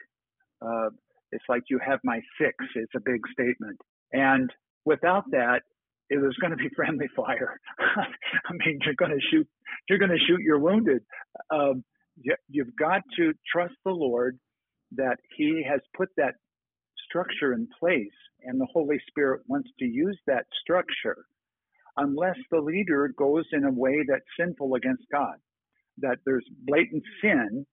Uh, 0.61 0.89
it's 1.31 1.43
like 1.49 1.63
you 1.69 1.79
have 1.85 1.99
my 2.03 2.19
six. 2.39 2.55
It's 2.75 2.93
a 2.95 2.99
big 2.99 3.21
statement, 3.31 3.79
and 4.11 4.51
without 4.85 5.23
that, 5.31 5.61
was 6.17 6.35
going 6.41 6.51
to 6.51 6.57
be 6.57 6.69
friendly 6.75 7.07
fire. 7.15 7.59
I 7.79 8.53
mean, 8.65 8.79
you're 8.85 8.95
going 8.95 9.11
to 9.11 9.25
shoot. 9.31 9.47
You're 9.89 9.99
going 9.99 10.11
to 10.11 10.25
shoot 10.27 10.41
your 10.41 10.59
wounded. 10.59 11.01
Um, 11.51 11.83
you, 12.21 12.35
you've 12.49 12.75
got 12.77 13.01
to 13.17 13.33
trust 13.51 13.73
the 13.85 13.91
Lord 13.91 14.37
that 14.95 15.17
He 15.37 15.65
has 15.69 15.81
put 15.95 16.09
that 16.17 16.35
structure 17.09 17.53
in 17.53 17.67
place, 17.79 18.07
and 18.43 18.59
the 18.59 18.67
Holy 18.73 18.99
Spirit 19.07 19.41
wants 19.47 19.69
to 19.79 19.85
use 19.85 20.19
that 20.27 20.45
structure, 20.61 21.25
unless 21.97 22.37
the 22.51 22.59
leader 22.59 23.11
goes 23.17 23.45
in 23.51 23.65
a 23.65 23.71
way 23.71 24.03
that's 24.07 24.23
sinful 24.39 24.75
against 24.75 25.03
God, 25.11 25.35
that 25.99 26.17
there's 26.25 26.45
blatant 26.65 27.03
sin 27.21 27.65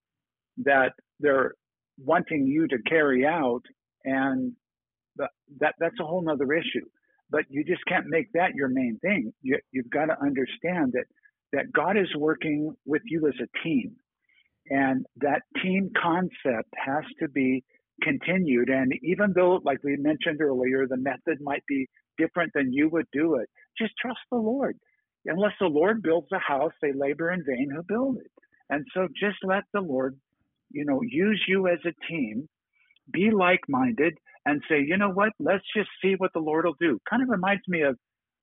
that 0.57 0.93
they're 1.19 1.53
wanting 1.97 2.45
you 2.47 2.67
to 2.67 2.77
carry 2.87 3.25
out, 3.25 3.61
and 4.03 4.53
that 5.59 5.73
that's 5.79 5.99
a 5.99 6.05
whole 6.05 6.27
other 6.29 6.53
issue. 6.53 6.85
But 7.31 7.45
you 7.49 7.63
just 7.63 7.85
can't 7.87 8.07
make 8.07 8.31
that 8.33 8.55
your 8.55 8.69
main 8.69 8.99
thing. 9.01 9.33
You, 9.41 9.59
you've 9.71 9.89
got 9.89 10.07
to 10.07 10.21
understand 10.21 10.93
that 10.93 11.05
that 11.53 11.71
God 11.73 11.97
is 11.97 12.09
working 12.17 12.75
with 12.85 13.03
you 13.05 13.27
as 13.27 13.35
a 13.41 13.63
team, 13.63 13.95
and 14.69 15.05
that 15.17 15.41
team 15.63 15.91
concept 16.01 16.69
has 16.77 17.03
to 17.21 17.29
be 17.29 17.63
continued. 18.03 18.69
And 18.69 18.93
even 19.03 19.33
though, 19.35 19.61
like 19.63 19.79
we 19.83 19.97
mentioned 19.97 20.41
earlier, 20.41 20.87
the 20.87 20.97
method 20.97 21.39
might 21.41 21.63
be 21.67 21.87
different 22.17 22.51
than 22.55 22.73
you 22.73 22.89
would 22.89 23.07
do 23.13 23.35
it, 23.35 23.49
just 23.77 23.93
trust 24.01 24.19
the 24.31 24.37
Lord. 24.37 24.77
Unless 25.25 25.53
the 25.59 25.67
Lord 25.67 26.01
builds 26.03 26.29
a 26.33 26.39
house, 26.39 26.73
they 26.81 26.93
labor 26.93 27.31
in 27.31 27.43
vain 27.47 27.69
who 27.75 27.83
build 27.83 28.17
it. 28.17 28.31
And 28.69 28.85
so 28.93 29.07
just 29.19 29.37
let 29.43 29.63
the 29.73 29.81
Lord, 29.81 30.17
you 30.71 30.85
know, 30.85 31.01
use 31.03 31.43
you 31.47 31.67
as 31.67 31.79
a 31.85 31.93
team, 32.09 32.47
be 33.11 33.31
like 33.31 33.61
minded, 33.69 34.17
and 34.45 34.61
say, 34.69 34.83
you 34.85 34.97
know 34.97 35.09
what, 35.09 35.33
let's 35.39 35.63
just 35.75 35.89
see 36.03 36.15
what 36.17 36.31
the 36.33 36.39
Lord 36.39 36.65
will 36.65 36.75
do. 36.79 36.99
Kind 37.09 37.23
of 37.23 37.29
reminds 37.29 37.67
me 37.67 37.81
of 37.81 37.97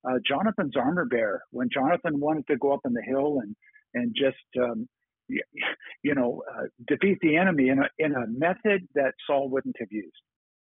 uh, 0.07 0.19
Jonathan's 0.25 0.75
armor 0.77 1.05
bearer 1.05 1.41
when 1.51 1.69
Jonathan 1.73 2.19
wanted 2.19 2.47
to 2.47 2.57
go 2.57 2.73
up 2.73 2.81
on 2.85 2.93
the 2.93 3.01
hill 3.01 3.39
and, 3.41 3.55
and 3.93 4.15
just, 4.15 4.37
um, 4.61 4.87
you 5.27 6.15
know, 6.15 6.41
uh, 6.51 6.63
defeat 6.87 7.19
the 7.21 7.35
enemy 7.35 7.69
in 7.69 7.79
a, 7.79 7.89
in 7.97 8.15
a 8.15 8.25
method 8.27 8.87
that 8.95 9.13
Saul 9.27 9.49
wouldn't 9.49 9.75
have 9.79 9.91
used. 9.91 10.15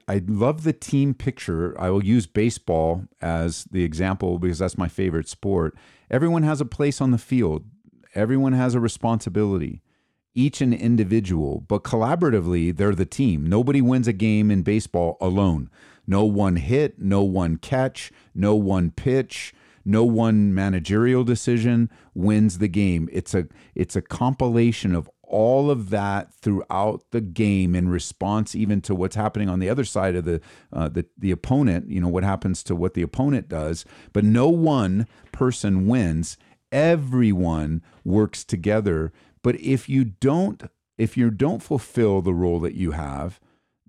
I 0.09 0.21
love 0.25 0.63
the 0.63 0.73
team 0.73 1.13
picture. 1.13 1.79
I 1.79 1.89
will 1.89 2.03
use 2.03 2.27
baseball 2.27 3.03
as 3.21 3.65
the 3.65 3.83
example 3.83 4.39
because 4.39 4.59
that's 4.59 4.77
my 4.77 4.87
favorite 4.87 5.27
sport. 5.27 5.75
Everyone 6.09 6.43
has 6.43 6.61
a 6.61 6.65
place 6.65 7.01
on 7.01 7.11
the 7.11 7.17
field, 7.17 7.65
everyone 8.15 8.53
has 8.53 8.73
a 8.73 8.79
responsibility, 8.79 9.81
each 10.37 10.61
an 10.61 10.71
individual, 10.71 11.65
but 11.67 11.83
collaboratively, 11.83 12.75
they're 12.77 12.95
the 12.95 13.05
team. 13.05 13.47
Nobody 13.47 13.81
wins 13.81 14.07
a 14.07 14.13
game 14.13 14.51
in 14.51 14.61
baseball 14.61 15.17
alone. 15.19 15.69
No 16.05 16.23
one 16.23 16.57
hit, 16.57 16.99
no 16.99 17.23
one 17.23 17.57
catch, 17.57 18.11
no 18.35 18.55
one 18.55 18.91
pitch, 18.91 19.53
no 19.83 20.03
one 20.03 20.53
managerial 20.53 21.23
decision 21.23 21.89
wins 22.13 22.59
the 22.59 22.67
game. 22.67 23.09
It's 23.11 23.33
a 23.33 23.47
it's 23.73 23.95
a 23.95 24.01
compilation 24.01 24.93
of 24.93 25.09
all 25.23 25.69
of 25.71 25.89
that 25.89 26.33
throughout 26.33 27.03
the 27.11 27.21
game 27.21 27.75
in 27.75 27.89
response 27.89 28.55
even 28.55 28.79
to 28.81 28.95
what's 28.95 29.15
happening 29.15 29.49
on 29.49 29.59
the 29.59 29.69
other 29.69 29.83
side 29.83 30.15
of 30.15 30.23
the 30.23 30.39
uh, 30.71 30.87
the 30.87 31.05
the 31.17 31.31
opponent 31.31 31.89
you 31.89 31.99
know 31.99 32.07
what 32.07 32.23
happens 32.23 32.63
to 32.63 32.73
what 32.73 32.93
the 32.93 33.01
opponent 33.01 33.49
does 33.49 33.83
but 34.13 34.23
no 34.23 34.47
one 34.47 35.05
person 35.33 35.85
wins 35.85 36.37
everyone 36.71 37.81
works 38.05 38.45
together 38.45 39.11
but 39.47 39.55
if 39.61 39.87
you 39.87 40.03
don't 40.03 40.63
if 40.97 41.15
you 41.15 41.31
don't 41.31 41.63
fulfill 41.63 42.21
the 42.21 42.33
role 42.33 42.59
that 42.59 42.73
you 42.73 42.91
have 42.91 43.39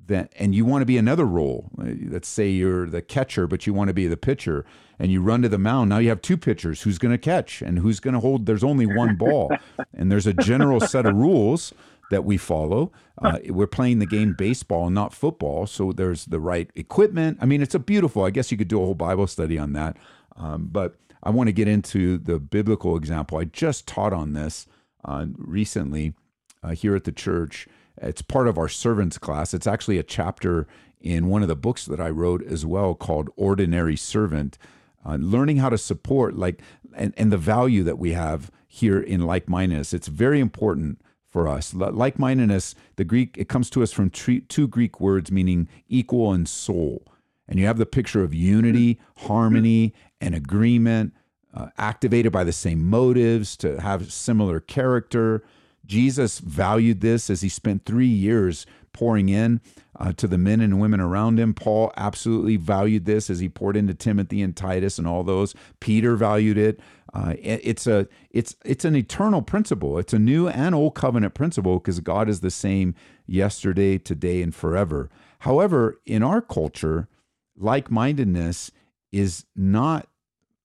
then 0.07 0.29
and 0.38 0.55
you 0.55 0.65
want 0.65 0.83
to 0.83 0.87
be 0.87 0.97
another 0.97 1.25
role 1.25 1.69
uh, 1.81 1.87
let's 2.07 2.29
say 2.29 2.49
you're 2.49 2.87
the 2.87 3.03
catcher 3.03 3.49
but 3.49 3.67
you 3.67 3.75
want 3.75 3.88
to 3.88 3.93
be 3.93 4.07
the 4.07 4.17
pitcher 4.17 4.65
and 5.00 5.11
you 5.11 5.21
run 5.21 5.43
to 5.43 5.49
the 5.49 5.59
mound 5.59 5.91
now 5.91 5.99
you 5.99 6.11
have 6.11 6.23
two 6.23 6.37
pitchers 6.37 6.83
who's 6.83 6.97
going 6.97 7.11
to 7.11 7.19
catch 7.19 7.61
and 7.61 7.81
who's 7.81 7.99
going 7.99 8.15
to 8.15 8.21
hold 8.21 8.47
there's 8.47 8.62
only 8.62 8.87
one 8.87 9.17
ball. 9.17 9.50
And 9.95 10.12
there's 10.12 10.29
a 10.29 10.33
general 10.33 10.79
set 10.79 11.07
of 11.07 11.17
rules 11.17 11.75
that 12.12 12.25
we 12.25 12.37
follow. 12.37 12.93
Uh, 13.21 13.41
we're 13.49 13.67
playing 13.67 13.99
the 13.99 14.07
game 14.07 14.37
baseball 14.38 14.91
not 14.91 15.12
football 15.12 15.67
so 15.67 15.91
there's 15.91 16.27
the 16.27 16.38
right 16.38 16.71
equipment. 16.77 17.38
I 17.41 17.47
mean 17.47 17.62
it's 17.62 17.75
a 17.75 17.81
beautiful 17.81 18.23
i 18.23 18.31
guess 18.31 18.53
you 18.53 18.57
could 18.57 18.69
do 18.69 18.81
a 18.81 18.85
whole 18.85 18.95
bible 18.95 19.27
study 19.27 19.59
on 19.59 19.73
that. 19.73 19.97
Um, 20.37 20.69
but 20.71 20.95
i 21.25 21.31
want 21.31 21.49
to 21.49 21.53
get 21.53 21.67
into 21.67 22.17
the 22.17 22.38
biblical 22.38 22.97
example. 22.97 23.38
I 23.38 23.45
just 23.47 23.88
taught 23.88 24.12
on 24.12 24.35
this 24.35 24.69
uh, 25.05 25.26
recently 25.37 26.14
uh, 26.62 26.71
here 26.71 26.95
at 26.95 27.05
the 27.05 27.12
church 27.12 27.67
it's 28.02 28.23
part 28.23 28.49
of 28.49 28.59
our 28.59 28.69
servants 28.69 29.19
class. 29.19 29.55
It's 29.55 29.67
actually 29.67 29.99
a 29.99 30.02
chapter 30.02 30.67
in 31.00 31.26
one 31.26 31.43
of 31.43 31.49
the 31.49 31.57
books 31.57 31.85
that 31.87 32.00
I 32.00 32.11
wrote 32.11 32.43
as 32.45 32.67
well 32.67 32.95
called 32.95 33.31
Ordinary 33.37 33.97
Servant. 33.97 34.59
Uh, 35.07 35.17
learning 35.21 35.59
how 35.59 35.69
to 35.69 35.78
support 35.78 36.37
like 36.37 36.61
and, 36.95 37.14
and 37.17 37.33
the 37.33 37.38
value 37.38 37.85
that 37.85 37.99
we 37.99 38.12
have 38.12 38.50
here 38.67 38.99
in 38.99 39.23
like-mindedness 39.23 39.93
it's 39.93 40.09
very 40.09 40.40
important 40.40 41.00
for 41.25 41.47
us 41.47 41.73
like-mindedness 41.73 42.75
the 42.97 43.05
greek 43.05 43.38
it 43.38 43.49
comes 43.49 43.71
to 43.71 43.81
us 43.83 43.93
from 43.93 44.11
two 44.11 44.69
greek 44.69 45.00
words 45.00 45.31
meaning 45.31 45.69
equal 45.88 46.33
and 46.33 46.49
soul 46.49 47.07
and 47.47 47.61
you 47.61 47.64
have 47.64 47.78
the 47.78 47.87
picture 47.87 48.25
of 48.25 48.35
unity 48.35 48.99
harmony 49.19 49.95
and 50.21 50.35
agreement 50.35 51.14
uh, 51.55 51.69
activated 51.78 52.33
by 52.33 52.45
the 52.45 52.52
same 52.52 52.88
motives 52.88 53.57
to 53.57 53.81
have 53.81 54.12
similar 54.12 54.61
character 54.61 55.43
Jesus 55.88 56.38
valued 56.38 57.00
this 57.00 57.31
as 57.31 57.40
he 57.40 57.49
spent 57.49 57.85
three 57.85 58.07
years 58.07 58.67
pouring 58.93 59.28
in 59.28 59.61
uh, 59.99 60.12
to 60.12 60.28
the 60.28 60.38
men 60.38 60.61
and 60.61 60.78
women 60.78 61.00
around 61.00 61.40
him. 61.40 61.55
Paul 61.55 61.93
absolutely 61.97 62.57
valued 62.57 63.07
this 63.07 63.31
as 63.31 63.40
he 63.40 63.49
poured 63.49 63.76
into 63.76 63.95
Timothy 63.95 64.43
and 64.43 64.55
Titus 64.55 64.99
and 64.99 65.09
all 65.09 65.25
those. 65.25 65.55
Peter 65.81 66.14
valued 66.14 66.59
it. 66.59 66.78
Uh, 67.14 67.35
it's 67.38 67.87
a 67.87 68.07
it's 68.31 68.55
it's 68.67 68.85
an 68.85 68.95
eternal 68.95 69.40
principle. 69.40 69.99
It's 69.99 70.12
a 70.12 70.19
new 70.19 70.47
and 70.47 70.75
old 70.75 70.95
covenant 70.95 71.33
principle 71.33 71.78
because 71.78 72.00
God 72.00 72.28
is 72.28 72.40
the 72.40 72.50
same 72.50 72.95
yesterday, 73.26 73.97
today, 73.97 74.43
and 74.43 74.55
forever. 74.55 75.09
However, 75.40 75.99
in 76.05 76.23
our 76.23 76.43
culture, 76.43 77.09
like-mindedness 77.57 78.73
is 79.11 79.47
not 79.57 80.07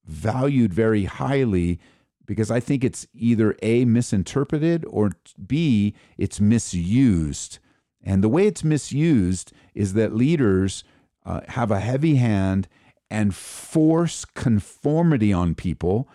valued 0.06 0.72
very 0.72 1.04
highly 1.04 1.80
because 2.26 2.50
I 2.50 2.60
think 2.60 2.84
it's 2.84 3.06
either 3.14 3.56
A, 3.62 3.84
misinterpreted, 3.84 4.84
or 4.88 5.12
B, 5.46 5.94
it's 6.16 6.40
misused. 6.40 7.58
And 8.02 8.22
the 8.22 8.28
way 8.28 8.46
it's 8.46 8.64
misused 8.64 9.52
is 9.74 9.94
that 9.94 10.14
leaders 10.14 10.84
uh, 11.26 11.40
have 11.48 11.70
a 11.70 11.80
heavy 11.80 12.16
hand 12.16 12.68
and 13.10 13.34
force 13.34 14.24
conformity 14.24 15.32
on 15.32 15.54
people, 15.54 16.08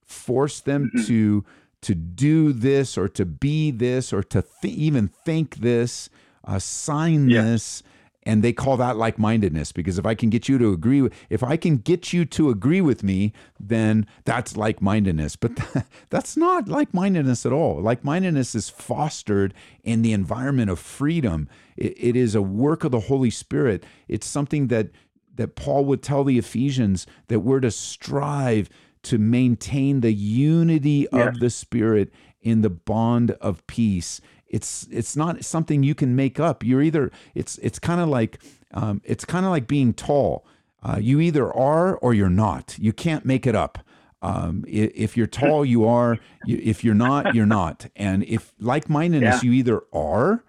force 0.00 0.60
them 0.60 0.90
mm-hmm. 0.94 1.06
to 1.06 1.44
to 1.80 1.94
do 1.94 2.52
this 2.52 2.98
or 2.98 3.08
to 3.08 3.24
be 3.24 3.70
this 3.70 4.12
or 4.12 4.22
to 4.24 4.44
th- 4.62 4.74
even 4.74 5.06
think 5.06 5.56
this, 5.56 6.10
uh, 6.44 6.58
sign 6.58 7.30
yeah. 7.30 7.42
this, 7.42 7.84
and 8.28 8.44
they 8.44 8.52
call 8.52 8.76
that 8.76 8.96
like-mindedness 8.96 9.72
because 9.72 9.98
if 9.98 10.06
i 10.06 10.14
can 10.14 10.30
get 10.30 10.48
you 10.48 10.58
to 10.58 10.72
agree 10.72 11.02
with 11.02 11.12
if 11.30 11.42
i 11.42 11.56
can 11.56 11.78
get 11.78 12.12
you 12.12 12.24
to 12.24 12.50
agree 12.50 12.80
with 12.80 13.02
me 13.02 13.32
then 13.60 14.06
that's 14.24 14.56
like-mindedness. 14.56 15.36
But 15.36 15.52
that's 16.10 16.36
not 16.36 16.68
like-mindedness 16.68 17.44
at 17.46 17.52
all. 17.52 17.80
Like-mindedness 17.80 18.54
is 18.54 18.68
fostered 18.68 19.54
in 19.82 20.02
the 20.02 20.12
environment 20.12 20.70
of 20.70 20.78
freedom. 20.78 21.48
It, 21.76 21.94
it 21.96 22.16
is 22.16 22.34
a 22.34 22.42
work 22.42 22.84
of 22.84 22.92
the 22.92 23.00
holy 23.00 23.30
spirit. 23.30 23.84
It's 24.06 24.26
something 24.26 24.68
that 24.68 24.88
that 25.34 25.54
paul 25.54 25.84
would 25.84 26.02
tell 26.02 26.24
the 26.24 26.36
ephesians 26.36 27.06
that 27.28 27.40
we're 27.40 27.60
to 27.60 27.70
strive 27.70 28.68
to 29.04 29.18
maintain 29.18 30.00
the 30.00 30.12
unity 30.12 31.06
yes. 31.12 31.28
of 31.28 31.38
the 31.38 31.48
spirit 31.48 32.12
in 32.42 32.62
the 32.62 32.70
bond 32.70 33.30
of 33.40 33.64
peace 33.68 34.20
it's 34.48 34.86
it's 34.90 35.16
not 35.16 35.44
something 35.44 35.82
you 35.82 35.94
can 35.94 36.16
make 36.16 36.40
up. 36.40 36.64
You're 36.64 36.82
either 36.82 37.10
it's 37.34 37.58
it's 37.58 37.78
kind 37.78 38.00
of 38.00 38.08
like 38.08 38.38
um, 38.72 39.00
it's 39.04 39.24
kind 39.24 39.44
of 39.44 39.50
like 39.50 39.66
being 39.66 39.92
tall. 39.92 40.46
Uh, 40.82 40.98
you 41.00 41.20
either 41.20 41.52
are 41.52 41.96
or 41.96 42.14
you're 42.14 42.28
not. 42.28 42.76
You 42.78 42.92
can't 42.92 43.24
make 43.24 43.46
it 43.46 43.54
up. 43.54 43.78
Um, 44.20 44.64
if 44.66 45.16
you're 45.16 45.26
tall, 45.26 45.64
you 45.64 45.86
are. 45.86 46.18
If 46.46 46.84
you're 46.84 46.94
not, 46.94 47.34
you're 47.34 47.46
not. 47.46 47.86
And 47.94 48.24
if 48.24 48.52
like-mindedness, 48.58 49.42
yeah. 49.42 49.48
you 49.48 49.52
either 49.52 49.82
are 49.92 50.44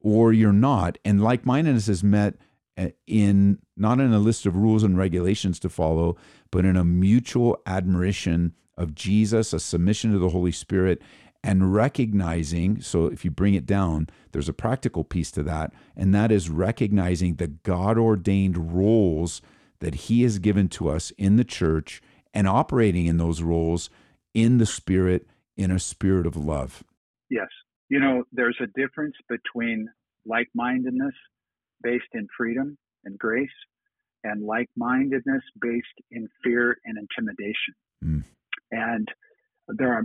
or 0.00 0.32
you're 0.32 0.52
not. 0.52 0.98
And 1.04 1.22
like-mindedness 1.22 1.88
is 1.88 2.02
met 2.02 2.34
uh, 2.76 2.88
in 3.06 3.58
not 3.76 4.00
in 4.00 4.12
a 4.12 4.18
list 4.18 4.46
of 4.46 4.56
rules 4.56 4.82
and 4.82 4.98
regulations 4.98 5.58
to 5.60 5.68
follow, 5.68 6.16
but 6.50 6.64
in 6.64 6.76
a 6.76 6.84
mutual 6.84 7.60
admiration 7.66 8.54
of 8.76 8.94
Jesus, 8.94 9.52
a 9.52 9.60
submission 9.60 10.12
to 10.12 10.18
the 10.18 10.30
Holy 10.30 10.52
Spirit, 10.52 11.00
and 11.44 11.74
recognizing 11.74 12.80
so 12.80 13.06
if 13.06 13.24
you 13.24 13.30
bring 13.30 13.54
it 13.54 13.66
down 13.66 14.08
there's 14.32 14.48
a 14.48 14.52
practical 14.52 15.04
piece 15.04 15.30
to 15.30 15.42
that 15.42 15.72
and 15.94 16.12
that 16.14 16.32
is 16.32 16.50
recognizing 16.50 17.34
the 17.34 17.46
god 17.46 17.96
ordained 17.96 18.74
roles 18.74 19.40
that 19.84 19.94
He 19.94 20.22
has 20.22 20.38
given 20.38 20.68
to 20.70 20.88
us 20.88 21.10
in 21.18 21.36
the 21.36 21.44
church 21.44 22.00
and 22.32 22.48
operating 22.48 23.06
in 23.06 23.18
those 23.18 23.42
roles 23.42 23.90
in 24.32 24.56
the 24.56 24.66
Spirit, 24.66 25.26
in 25.56 25.70
a 25.70 25.78
spirit 25.78 26.26
of 26.26 26.36
love. 26.36 26.82
Yes. 27.30 27.48
You 27.90 28.00
know, 28.00 28.24
there's 28.32 28.58
a 28.62 28.66
difference 28.66 29.14
between 29.28 29.88
like 30.26 30.48
mindedness 30.54 31.14
based 31.82 32.08
in 32.14 32.26
freedom 32.36 32.78
and 33.04 33.18
grace 33.18 33.48
and 34.24 34.42
like 34.42 34.70
mindedness 34.74 35.42
based 35.60 35.86
in 36.10 36.28
fear 36.42 36.78
and 36.86 36.96
intimidation. 36.96 37.74
Mm. 38.02 38.24
And 38.70 39.08
there 39.68 39.94
are, 39.94 40.02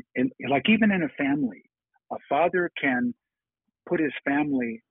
like, 0.49 0.69
even 0.69 0.91
in 0.91 1.03
a 1.03 1.09
family, 1.17 1.63
a 2.11 2.17
father 2.27 2.69
can 2.81 3.13
put 3.87 3.99
his 3.99 4.13
family 4.25 4.81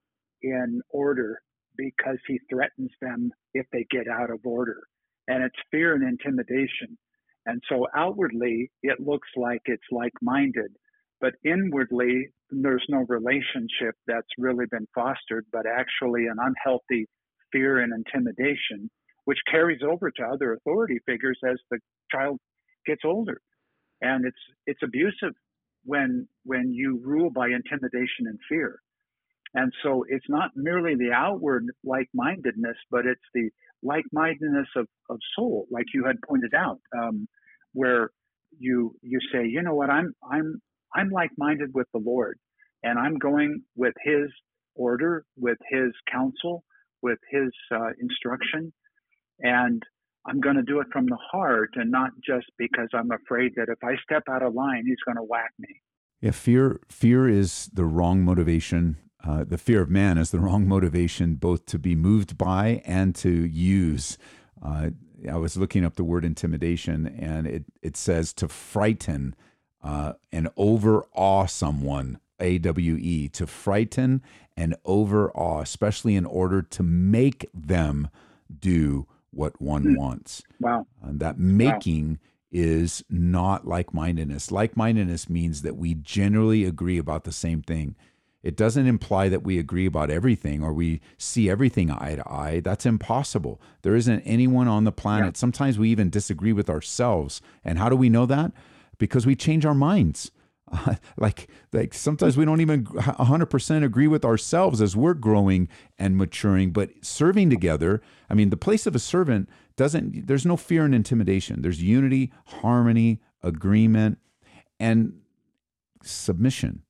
in 0.42 0.80
order 0.90 1.40
because 1.76 2.18
he 2.26 2.40
threatens 2.50 2.90
them 3.00 3.30
if 3.54 3.66
they 3.72 3.86
get 3.90 4.08
out 4.08 4.30
of 4.30 4.40
order. 4.44 4.80
And 5.28 5.42
it's 5.42 5.56
fear 5.70 5.94
and 5.94 6.02
intimidation. 6.02 6.98
And 7.46 7.62
so 7.68 7.86
outwardly, 7.96 8.70
it 8.82 9.00
looks 9.00 9.28
like 9.36 9.62
it's 9.64 9.82
like 9.90 10.12
minded, 10.20 10.70
but 11.20 11.34
inwardly, 11.44 12.28
there's 12.50 12.84
no 12.88 13.04
relationship 13.08 13.94
that's 14.06 14.28
really 14.38 14.66
been 14.70 14.86
fostered, 14.94 15.46
but 15.52 15.64
actually 15.66 16.26
an 16.26 16.36
unhealthy 16.40 17.06
fear 17.52 17.78
and 17.78 17.92
intimidation, 17.92 18.90
which 19.24 19.38
carries 19.50 19.80
over 19.82 20.10
to 20.10 20.22
other 20.22 20.54
authority 20.54 20.98
figures 21.06 21.38
as 21.48 21.56
the 21.70 21.78
child 22.10 22.38
gets 22.86 23.02
older. 23.04 23.40
And 24.00 24.24
it's, 24.24 24.38
it's 24.66 24.82
abusive 24.82 25.34
when, 25.84 26.28
when 26.44 26.72
you 26.72 27.00
rule 27.04 27.30
by 27.30 27.48
intimidation 27.48 28.26
and 28.26 28.38
fear. 28.48 28.80
And 29.54 29.72
so 29.82 30.04
it's 30.08 30.28
not 30.28 30.50
merely 30.56 30.94
the 30.94 31.12
outward 31.12 31.66
like 31.82 32.08
mindedness, 32.14 32.76
but 32.90 33.06
it's 33.06 33.20
the 33.34 33.50
like 33.82 34.04
mindedness 34.12 34.68
of, 34.76 34.86
of 35.08 35.18
soul, 35.34 35.66
like 35.70 35.86
you 35.94 36.04
had 36.04 36.16
pointed 36.28 36.52
out, 36.54 36.80
um, 36.96 37.26
where 37.72 38.10
you 38.58 38.94
you 39.02 39.18
say, 39.32 39.46
you 39.46 39.62
know 39.62 39.74
what, 39.74 39.90
I'm 39.90 40.12
I'm 40.30 40.60
I'm 40.94 41.10
like 41.10 41.30
minded 41.38 41.70
with 41.74 41.86
the 41.92 42.00
Lord, 42.00 42.38
and 42.82 42.98
I'm 42.98 43.18
going 43.18 43.62
with 43.76 43.94
His 44.02 44.28
order, 44.74 45.24
with 45.36 45.58
His 45.70 45.92
counsel, 46.10 46.64
with 47.02 47.18
His 47.30 47.50
uh, 47.72 47.90
instruction, 48.00 48.72
and 49.40 49.82
I'm 50.26 50.40
going 50.40 50.56
to 50.56 50.62
do 50.62 50.80
it 50.80 50.88
from 50.92 51.06
the 51.06 51.18
heart 51.30 51.70
and 51.76 51.90
not 51.90 52.10
just 52.24 52.46
because 52.58 52.88
I'm 52.92 53.10
afraid 53.10 53.52
that 53.56 53.68
if 53.68 53.82
I 53.82 53.96
step 54.02 54.24
out 54.28 54.42
of 54.42 54.54
line, 54.54 54.84
He's 54.86 54.96
going 55.04 55.16
to 55.16 55.22
whack 55.22 55.52
me. 55.58 55.68
Yeah, 56.20 56.32
fear 56.32 56.80
fear 56.88 57.28
is 57.28 57.70
the 57.72 57.84
wrong 57.84 58.22
motivation 58.22 58.96
uh, 59.24 59.44
the 59.44 59.58
fear 59.58 59.82
of 59.82 59.90
man 59.90 60.16
is 60.16 60.30
the 60.30 60.40
wrong 60.40 60.66
motivation, 60.68 61.34
both 61.34 61.66
to 61.66 61.78
be 61.78 61.94
moved 61.94 62.38
by 62.38 62.82
and 62.84 63.14
to 63.16 63.30
use. 63.30 64.16
Uh, 64.62 64.90
I 65.30 65.36
was 65.36 65.56
looking 65.56 65.84
up 65.84 65.96
the 65.96 66.04
word 66.04 66.24
intimidation, 66.24 67.06
and 67.06 67.46
it 67.46 67.64
it 67.82 67.96
says 67.96 68.32
to 68.34 68.48
frighten 68.48 69.34
uh, 69.82 70.14
and 70.30 70.48
overawe 70.56 71.46
someone. 71.46 72.20
A 72.40 72.58
W 72.58 72.96
E 72.96 73.28
to 73.30 73.48
frighten 73.48 74.22
and 74.56 74.76
overawe, 74.84 75.60
especially 75.60 76.14
in 76.14 76.24
order 76.24 76.62
to 76.62 76.84
make 76.84 77.48
them 77.52 78.08
do 78.60 79.08
what 79.32 79.60
one 79.60 79.84
mm. 79.84 79.96
wants. 79.96 80.42
Wow. 80.60 80.86
And 81.02 81.20
that 81.20 81.38
making 81.38 82.10
wow. 82.10 82.16
is 82.52 83.04
not 83.10 83.66
like 83.66 83.94
mindedness. 83.94 84.50
Like 84.50 84.76
mindedness 84.76 85.28
means 85.28 85.62
that 85.62 85.76
we 85.76 85.94
generally 85.94 86.64
agree 86.64 86.98
about 86.98 87.24
the 87.24 87.32
same 87.32 87.62
thing. 87.62 87.96
It 88.42 88.56
doesn't 88.56 88.86
imply 88.86 89.28
that 89.28 89.42
we 89.42 89.58
agree 89.58 89.86
about 89.86 90.10
everything 90.10 90.62
or 90.62 90.72
we 90.72 91.00
see 91.18 91.50
everything 91.50 91.90
eye 91.90 92.14
to 92.14 92.32
eye. 92.32 92.60
That's 92.60 92.86
impossible. 92.86 93.60
There 93.82 93.96
isn't 93.96 94.20
anyone 94.20 94.68
on 94.68 94.84
the 94.84 94.92
planet. 94.92 95.34
Yeah. 95.34 95.40
Sometimes 95.40 95.78
we 95.78 95.90
even 95.90 96.08
disagree 96.08 96.52
with 96.52 96.70
ourselves. 96.70 97.42
And 97.64 97.78
how 97.78 97.88
do 97.88 97.96
we 97.96 98.08
know 98.08 98.26
that? 98.26 98.52
Because 98.96 99.26
we 99.26 99.34
change 99.34 99.66
our 99.66 99.74
minds. 99.74 100.30
Uh, 100.70 100.94
like 101.16 101.48
like 101.72 101.94
sometimes 101.94 102.36
we 102.36 102.44
don't 102.44 102.60
even 102.60 102.84
100% 102.84 103.84
agree 103.84 104.06
with 104.06 104.24
ourselves 104.24 104.80
as 104.80 104.96
we're 104.96 105.14
growing 105.14 105.68
and 105.98 106.16
maturing 106.16 106.70
but 106.70 106.90
serving 107.00 107.48
together 107.48 108.02
i 108.28 108.34
mean 108.34 108.50
the 108.50 108.56
place 108.56 108.86
of 108.86 108.94
a 108.94 108.98
servant 108.98 109.48
doesn't 109.76 110.26
there's 110.26 110.44
no 110.44 110.56
fear 110.56 110.84
and 110.84 110.94
intimidation 110.94 111.62
there's 111.62 111.82
unity 111.82 112.30
harmony 112.44 113.20
agreement 113.42 114.18
and 114.78 115.20
submission 116.02 116.82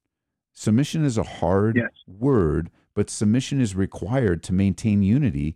Submission 0.59 1.05
is 1.05 1.17
a 1.17 1.23
hard 1.23 1.77
yes. 1.77 1.93
word, 2.09 2.69
but 2.93 3.09
submission 3.09 3.61
is 3.61 3.77
required 3.77 4.43
to 4.43 4.53
maintain 4.53 5.05
unity, 5.05 5.55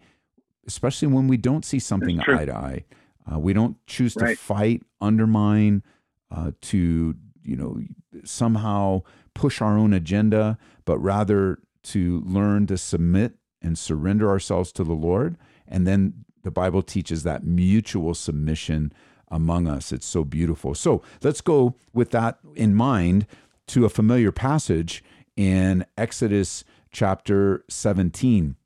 especially 0.64 1.08
when 1.08 1.26
we 1.26 1.36
don't 1.36 1.64
see 1.64 1.80
something 1.80 2.20
eye 2.20 2.44
to 2.44 2.54
eye. 2.56 2.84
Uh, 3.28 3.36
we 3.36 3.52
don't 3.52 3.84
choose 3.88 4.14
right. 4.14 4.36
to 4.38 4.40
fight, 4.40 4.84
undermine, 5.00 5.82
uh, 6.30 6.52
to 6.60 7.16
you 7.44 7.56
know 7.56 7.80
somehow 8.24 9.02
push 9.34 9.60
our 9.60 9.76
own 9.76 9.92
agenda, 9.92 10.58
but 10.84 10.98
rather 10.98 11.58
to 11.84 12.22
learn 12.24 12.66
to 12.66 12.76
submit 12.76 13.34
and 13.60 13.78
surrender 13.78 14.28
ourselves 14.28 14.72
to 14.72 14.84
the 14.84 14.92
Lord. 14.92 15.36
And 15.66 15.86
then 15.86 16.24
the 16.42 16.50
Bible 16.50 16.82
teaches 16.82 17.22
that 17.22 17.44
mutual 17.44 18.14
submission 18.14 18.92
among 19.28 19.66
us. 19.66 19.92
It's 19.92 20.06
so 20.06 20.24
beautiful. 20.24 20.74
So 20.74 21.02
let's 21.22 21.40
go 21.40 21.76
with 21.92 22.10
that 22.10 22.38
in 22.54 22.74
mind 22.74 23.26
to 23.68 23.84
a 23.84 23.90
familiar 23.90 24.32
passage 24.32 25.02
in 25.36 25.86
Exodus 25.96 26.64
chapter 26.90 27.64
17, 27.70 28.56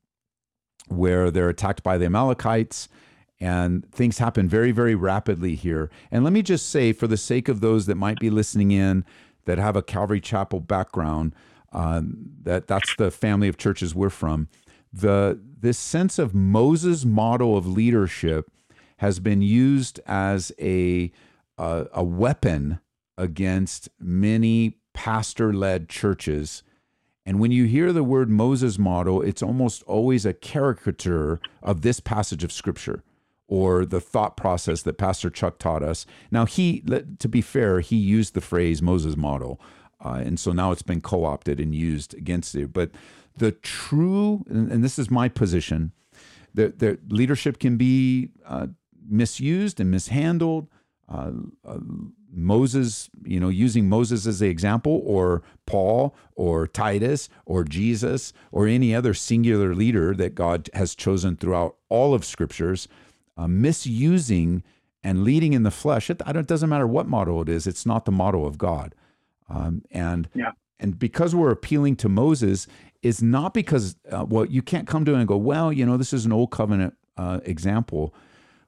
where 0.88 1.30
they're 1.30 1.48
attacked 1.48 1.82
by 1.82 1.96
the 1.96 2.06
Amalekites. 2.06 2.88
And 3.38 3.90
things 3.92 4.18
happen 4.18 4.48
very, 4.48 4.72
very 4.72 4.94
rapidly 4.94 5.54
here. 5.54 5.90
And 6.10 6.24
let 6.24 6.32
me 6.32 6.42
just 6.42 6.70
say, 6.70 6.92
for 6.92 7.06
the 7.06 7.18
sake 7.18 7.48
of 7.48 7.60
those 7.60 7.86
that 7.86 7.96
might 7.96 8.18
be 8.18 8.30
listening 8.30 8.70
in 8.70 9.04
that 9.44 9.58
have 9.58 9.76
a 9.76 9.82
Calvary 9.82 10.20
Chapel 10.20 10.60
background, 10.60 11.34
um, 11.72 12.30
that 12.42 12.66
that's 12.66 12.94
the 12.96 13.10
family 13.10 13.48
of 13.48 13.58
churches 13.58 13.94
we're 13.94 14.10
from. 14.10 14.48
The 14.92 15.38
this 15.58 15.78
sense 15.78 16.18
of 16.18 16.34
Moses' 16.34 17.04
model 17.04 17.56
of 17.56 17.66
leadership 17.66 18.50
has 18.98 19.20
been 19.20 19.42
used 19.42 20.00
as 20.06 20.52
a 20.58 21.12
a, 21.58 21.86
a 21.92 22.04
weapon 22.04 22.80
against 23.18 23.88
many 23.98 24.78
pastor 24.94 25.52
led 25.52 25.88
churches. 25.88 26.62
And 27.26 27.40
when 27.40 27.50
you 27.50 27.64
hear 27.64 27.92
the 27.92 28.04
word 28.04 28.30
Moses 28.30 28.78
model, 28.78 29.20
it's 29.20 29.42
almost 29.42 29.82
always 29.82 30.24
a 30.24 30.32
caricature 30.32 31.40
of 31.62 31.82
this 31.82 32.00
passage 32.00 32.44
of 32.44 32.52
scripture 32.52 33.02
or 33.48 33.84
the 33.84 34.00
thought 34.00 34.36
process 34.36 34.82
that 34.82 34.98
Pastor 34.98 35.30
Chuck 35.30 35.58
taught 35.58 35.82
us. 35.82 36.06
Now, 36.30 36.46
he, 36.46 36.82
to 37.18 37.28
be 37.28 37.40
fair, 37.40 37.80
he 37.80 37.96
used 37.96 38.34
the 38.34 38.40
phrase 38.40 38.82
Moses 38.82 39.16
model. 39.16 39.60
Uh, 40.04 40.20
and 40.24 40.38
so 40.38 40.52
now 40.52 40.72
it's 40.72 40.82
been 40.82 41.00
co 41.00 41.24
opted 41.24 41.60
and 41.60 41.74
used 41.74 42.14
against 42.14 42.54
you. 42.54 42.68
But 42.68 42.90
the 43.36 43.52
true, 43.52 44.44
and, 44.48 44.84
this 44.84 44.98
is 44.98 45.10
my 45.10 45.28
position, 45.28 45.92
that 46.54 46.78
the 46.78 46.98
leadership 47.08 47.58
can 47.58 47.76
be 47.76 48.30
uh, 48.44 48.68
misused 49.08 49.80
and 49.80 49.90
mishandled. 49.90 50.68
Uh, 51.08 51.32
uh 51.64 51.78
Moses, 52.38 53.08
you 53.24 53.40
know, 53.40 53.48
using 53.48 53.88
Moses 53.88 54.26
as 54.26 54.40
the 54.40 54.48
example, 54.48 55.00
or 55.06 55.42
Paul, 55.64 56.14
or 56.34 56.66
Titus, 56.66 57.30
or 57.46 57.64
Jesus, 57.64 58.34
or 58.52 58.66
any 58.66 58.94
other 58.94 59.14
singular 59.14 59.74
leader 59.74 60.14
that 60.14 60.34
God 60.34 60.68
has 60.74 60.94
chosen 60.94 61.36
throughout 61.36 61.76
all 61.88 62.12
of 62.12 62.26
scriptures, 62.26 62.88
uh, 63.36 63.48
misusing 63.48 64.62
and 65.02 65.24
leading 65.24 65.52
in 65.52 65.62
the 65.62 65.70
flesh. 65.70 66.10
It, 66.10 66.22
it, 66.26 66.46
doesn't 66.46 66.68
matter 66.68 66.86
what 66.86 67.08
model 67.08 67.42
it 67.42 67.48
is; 67.48 67.66
it's 67.66 67.86
not 67.86 68.04
the 68.04 68.12
model 68.12 68.46
of 68.46 68.58
God. 68.58 68.94
Um, 69.48 69.82
and 69.90 70.28
yeah. 70.34 70.52
and 70.80 70.98
because 70.98 71.34
we're 71.34 71.50
appealing 71.50 71.96
to 71.96 72.08
Moses, 72.08 72.66
is 73.02 73.22
not 73.22 73.54
because 73.54 73.96
uh, 74.10 74.24
well, 74.28 74.44
you 74.44 74.62
can't 74.62 74.88
come 74.88 75.04
to 75.04 75.12
him 75.12 75.20
and 75.20 75.28
go, 75.28 75.36
well, 75.36 75.72
you 75.72 75.86
know, 75.86 75.96
this 75.96 76.12
is 76.12 76.26
an 76.26 76.32
old 76.32 76.50
covenant 76.50 76.94
uh, 77.16 77.40
example. 77.44 78.14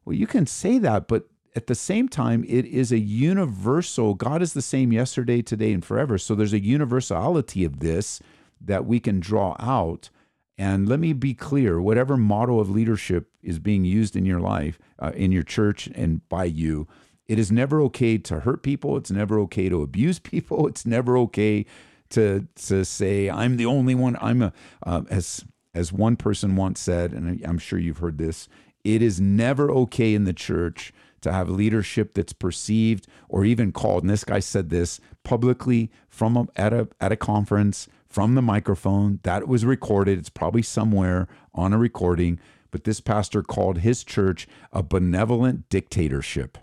Well, 0.04 0.14
you 0.14 0.26
can 0.26 0.46
say 0.46 0.78
that, 0.78 1.09
but 1.09 1.28
at 1.57 1.66
the 1.66 1.74
same 1.74 2.09
time, 2.09 2.44
it 2.46 2.64
is 2.66 2.92
a 2.92 2.98
universal, 2.98 4.14
God 4.14 4.42
is 4.42 4.52
the 4.52 4.62
same 4.62 4.92
yesterday, 4.92 5.42
today, 5.42 5.72
and 5.72 5.85
forever. 5.85 6.18
So 6.18 6.35
there's 6.35 6.52
a 6.52 6.62
universality 6.62 7.64
of 7.64 7.81
this 7.81 8.20
that 8.61 8.87
we 8.87 9.00
can 9.00 9.18
draw 9.18 9.57
out. 9.59 10.11
And 10.58 10.88
let 10.88 10.98
me 10.98 11.12
be 11.12 11.34
clear 11.34 11.80
whatever 11.80 12.16
model 12.16 12.60
of 12.60 12.68
leadership 12.68 13.30
is 13.42 13.60
being 13.60 13.84
used 13.84 14.16
in 14.16 14.26
your 14.26 14.40
life, 14.40 14.78
uh, 14.98 15.12
in 15.14 15.30
your 15.30 15.44
church, 15.44 15.88
and 15.94 16.28
by 16.28 16.44
you, 16.44 16.88
it 17.26 17.38
is 17.38 17.52
never 17.52 17.80
okay 17.82 18.18
to 18.18 18.40
hurt 18.40 18.64
people. 18.64 18.96
It's 18.96 19.10
never 19.10 19.38
okay 19.40 19.68
to 19.68 19.82
abuse 19.82 20.18
people. 20.18 20.66
It's 20.66 20.84
never 20.84 21.16
okay 21.18 21.64
to, 22.10 22.48
to 22.56 22.84
say, 22.84 23.30
I'm 23.30 23.56
the 23.56 23.66
only 23.66 23.94
one. 23.94 24.16
I'm 24.20 24.42
a, 24.42 24.52
uh, 24.84 25.02
as, 25.08 25.44
as 25.74 25.92
one 25.92 26.16
person 26.16 26.56
once 26.56 26.80
said, 26.80 27.12
and 27.12 27.40
I'm 27.44 27.58
sure 27.58 27.78
you've 27.78 27.98
heard 27.98 28.18
this, 28.18 28.48
it 28.82 29.00
is 29.00 29.20
never 29.20 29.70
okay 29.70 30.14
in 30.14 30.24
the 30.24 30.32
church 30.32 30.92
to 31.20 31.32
have 31.32 31.48
leadership 31.48 32.14
that's 32.14 32.32
perceived 32.32 33.06
or 33.28 33.44
even 33.44 33.72
called. 33.72 34.02
And 34.02 34.10
this 34.10 34.24
guy 34.24 34.40
said 34.40 34.70
this 34.70 35.00
publicly 35.24 35.90
from 36.08 36.36
a, 36.36 36.46
at 36.56 36.72
a 36.72 36.88
at 37.00 37.12
a 37.12 37.16
conference 37.16 37.88
from 38.08 38.34
the 38.34 38.42
microphone 38.42 39.20
that 39.22 39.46
was 39.46 39.64
recorded. 39.64 40.18
It's 40.18 40.30
probably 40.30 40.62
somewhere 40.62 41.28
on 41.54 41.72
a 41.72 41.78
recording. 41.78 42.40
but 42.70 42.84
this 42.84 43.00
pastor 43.00 43.42
called 43.42 43.78
his 43.78 44.04
church 44.04 44.46
a 44.72 44.82
benevolent 44.82 45.68
dictatorship. 45.70 46.58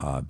Uh, 0.00 0.22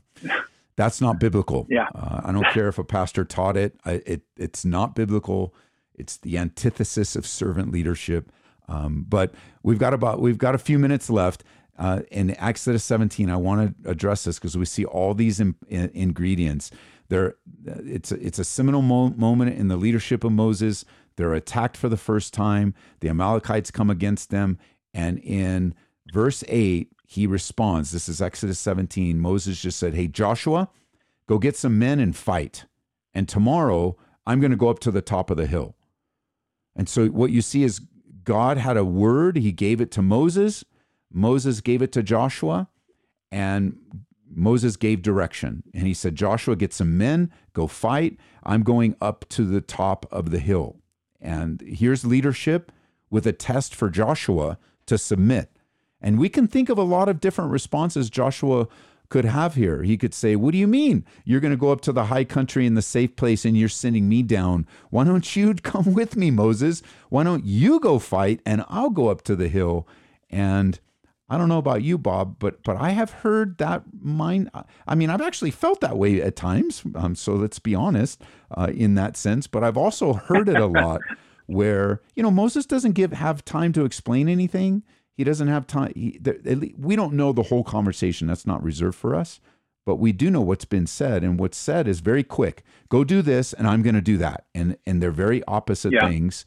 that's 0.76 1.00
not 1.00 1.20
biblical. 1.20 1.66
Yeah. 1.70 1.88
Uh, 1.94 2.22
I 2.24 2.32
don't 2.32 2.46
care 2.48 2.68
if 2.68 2.78
a 2.78 2.84
pastor 2.84 3.24
taught 3.24 3.56
it. 3.56 3.76
I, 3.84 4.02
it 4.06 4.22
it's 4.36 4.64
not 4.64 4.94
biblical. 4.94 5.54
It's 5.94 6.16
the 6.16 6.38
antithesis 6.38 7.14
of 7.14 7.26
servant 7.26 7.70
leadership. 7.70 8.32
Um, 8.68 9.04
but 9.08 9.34
we've 9.62 9.78
got 9.78 9.94
about 9.94 10.20
we've 10.20 10.38
got 10.38 10.54
a 10.54 10.58
few 10.58 10.78
minutes 10.78 11.10
left. 11.10 11.44
Uh, 11.78 12.02
in 12.10 12.38
Exodus 12.38 12.84
17, 12.84 13.30
I 13.30 13.36
want 13.36 13.82
to 13.82 13.90
address 13.90 14.24
this 14.24 14.38
because 14.38 14.58
we 14.58 14.66
see 14.66 14.84
all 14.84 15.14
these 15.14 15.40
in, 15.40 15.56
in, 15.68 15.90
ingredients. 15.94 16.70
There, 17.12 17.34
it's 17.66 18.10
a, 18.10 18.26
it's 18.26 18.38
a 18.38 18.44
seminal 18.44 18.80
mo- 18.80 19.10
moment 19.10 19.54
in 19.54 19.68
the 19.68 19.76
leadership 19.76 20.24
of 20.24 20.32
Moses. 20.32 20.86
They're 21.16 21.34
attacked 21.34 21.76
for 21.76 21.90
the 21.90 21.98
first 21.98 22.32
time. 22.32 22.72
The 23.00 23.10
Amalekites 23.10 23.70
come 23.70 23.90
against 23.90 24.30
them, 24.30 24.58
and 24.94 25.18
in 25.18 25.74
verse 26.10 26.42
eight, 26.48 26.90
he 27.06 27.26
responds. 27.26 27.90
This 27.90 28.08
is 28.08 28.22
Exodus 28.22 28.58
17. 28.60 29.20
Moses 29.20 29.60
just 29.60 29.78
said, 29.78 29.92
"Hey 29.92 30.08
Joshua, 30.08 30.70
go 31.26 31.38
get 31.38 31.54
some 31.54 31.78
men 31.78 32.00
and 32.00 32.16
fight, 32.16 32.64
and 33.12 33.28
tomorrow 33.28 33.94
I'm 34.26 34.40
going 34.40 34.50
to 34.50 34.56
go 34.56 34.70
up 34.70 34.78
to 34.78 34.90
the 34.90 35.02
top 35.02 35.28
of 35.28 35.36
the 35.36 35.46
hill." 35.46 35.76
And 36.74 36.88
so 36.88 37.08
what 37.08 37.30
you 37.30 37.42
see 37.42 37.62
is 37.62 37.82
God 38.24 38.56
had 38.56 38.78
a 38.78 38.86
word, 38.86 39.36
he 39.36 39.52
gave 39.52 39.82
it 39.82 39.90
to 39.90 40.00
Moses, 40.00 40.64
Moses 41.12 41.60
gave 41.60 41.82
it 41.82 41.92
to 41.92 42.02
Joshua, 42.02 42.68
and 43.30 43.76
Moses 44.34 44.76
gave 44.76 45.02
direction. 45.02 45.62
And 45.74 45.86
he 45.86 45.94
said, 45.94 46.14
Joshua, 46.14 46.56
get 46.56 46.72
some 46.72 46.96
men, 46.96 47.30
go 47.52 47.66
fight. 47.66 48.18
I'm 48.42 48.62
going 48.62 48.96
up 49.00 49.28
to 49.30 49.44
the 49.44 49.60
top 49.60 50.06
of 50.10 50.30
the 50.30 50.38
hill. 50.38 50.76
And 51.20 51.60
here's 51.62 52.04
leadership 52.04 52.72
with 53.10 53.26
a 53.26 53.32
test 53.32 53.74
for 53.74 53.90
Joshua 53.90 54.58
to 54.86 54.98
submit. 54.98 55.50
And 56.00 56.18
we 56.18 56.28
can 56.28 56.48
think 56.48 56.68
of 56.68 56.78
a 56.78 56.82
lot 56.82 57.08
of 57.08 57.20
different 57.20 57.52
responses 57.52 58.10
Joshua 58.10 58.66
could 59.08 59.24
have 59.26 59.54
here. 59.54 59.82
He 59.82 59.98
could 59.98 60.14
say, 60.14 60.34
What 60.36 60.52
do 60.52 60.58
you 60.58 60.66
mean? 60.66 61.04
You're 61.24 61.40
going 61.40 61.52
to 61.52 61.56
go 61.56 61.70
up 61.70 61.82
to 61.82 61.92
the 61.92 62.06
high 62.06 62.24
country 62.24 62.66
in 62.66 62.74
the 62.74 62.82
safe 62.82 63.14
place 63.14 63.44
and 63.44 63.56
you're 63.56 63.68
sending 63.68 64.08
me 64.08 64.22
down. 64.22 64.66
Why 64.88 65.04
don't 65.04 65.36
you 65.36 65.54
come 65.62 65.92
with 65.92 66.16
me, 66.16 66.30
Moses? 66.30 66.82
Why 67.10 67.22
don't 67.22 67.44
you 67.44 67.78
go 67.78 67.98
fight 67.98 68.40
and 68.46 68.64
I'll 68.68 68.90
go 68.90 69.08
up 69.08 69.22
to 69.22 69.36
the 69.36 69.48
hill? 69.48 69.86
And 70.30 70.80
I 71.32 71.38
don't 71.38 71.48
know 71.48 71.58
about 71.58 71.82
you, 71.82 71.96
Bob, 71.96 72.36
but 72.38 72.62
but 72.62 72.76
I 72.76 72.90
have 72.90 73.10
heard 73.10 73.56
that 73.58 73.84
mind. 74.00 74.50
I 74.86 74.94
mean, 74.94 75.08
I've 75.08 75.22
actually 75.22 75.50
felt 75.50 75.80
that 75.80 75.96
way 75.96 76.20
at 76.20 76.36
times. 76.36 76.82
Um, 76.94 77.14
so 77.14 77.32
let's 77.34 77.58
be 77.58 77.74
honest 77.74 78.20
uh, 78.50 78.70
in 78.72 78.94
that 78.96 79.16
sense. 79.16 79.46
But 79.46 79.64
I've 79.64 79.78
also 79.78 80.12
heard 80.12 80.48
it 80.48 80.58
a 80.58 80.66
lot, 80.82 81.00
where 81.46 82.02
you 82.14 82.22
know 82.22 82.30
Moses 82.30 82.66
doesn't 82.66 82.92
give 82.92 83.12
have 83.12 83.44
time 83.44 83.72
to 83.72 83.84
explain 83.84 84.28
anything. 84.28 84.82
He 85.16 85.24
doesn't 85.24 85.48
have 85.48 85.66
time. 85.66 85.92
He, 85.94 86.18
the, 86.20 86.72
we 86.76 86.96
don't 86.96 87.14
know 87.14 87.32
the 87.32 87.44
whole 87.44 87.64
conversation. 87.64 88.26
That's 88.26 88.46
not 88.46 88.62
reserved 88.62 88.96
for 88.98 89.14
us. 89.14 89.40
But 89.84 89.96
we 89.96 90.12
do 90.12 90.30
know 90.30 90.42
what's 90.42 90.64
been 90.64 90.86
said, 90.86 91.24
and 91.24 91.40
what's 91.40 91.56
said 91.58 91.88
is 91.88 92.00
very 92.00 92.22
quick. 92.22 92.62
Go 92.88 93.04
do 93.04 93.20
this, 93.22 93.52
and 93.52 93.66
I'm 93.66 93.82
going 93.82 93.96
to 93.96 94.00
do 94.02 94.16
that, 94.18 94.44
and 94.54 94.76
and 94.86 95.02
they're 95.02 95.10
very 95.10 95.42
opposite 95.48 95.92
Yeah. 95.94 96.08
things. 96.08 96.44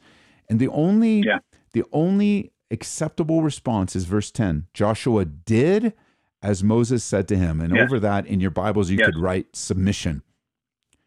And 0.48 0.58
the 0.58 0.68
only 0.68 1.20
Yeah. 1.20 1.38
the 1.72 1.84
only 1.92 2.52
acceptable 2.70 3.42
response 3.42 3.94
is 3.96 4.04
verse 4.04 4.30
ten. 4.30 4.66
Joshua 4.74 5.24
did 5.24 5.92
as 6.42 6.62
Moses 6.62 7.02
said 7.02 7.26
to 7.28 7.36
him, 7.36 7.60
and 7.60 7.74
Yes. 7.74 7.84
over 7.84 7.98
that 8.00 8.26
in 8.26 8.40
your 8.40 8.50
Bibles 8.50 8.90
you 8.90 8.98
Yes. 8.98 9.06
could 9.06 9.18
write 9.18 9.56
submission. 9.56 10.22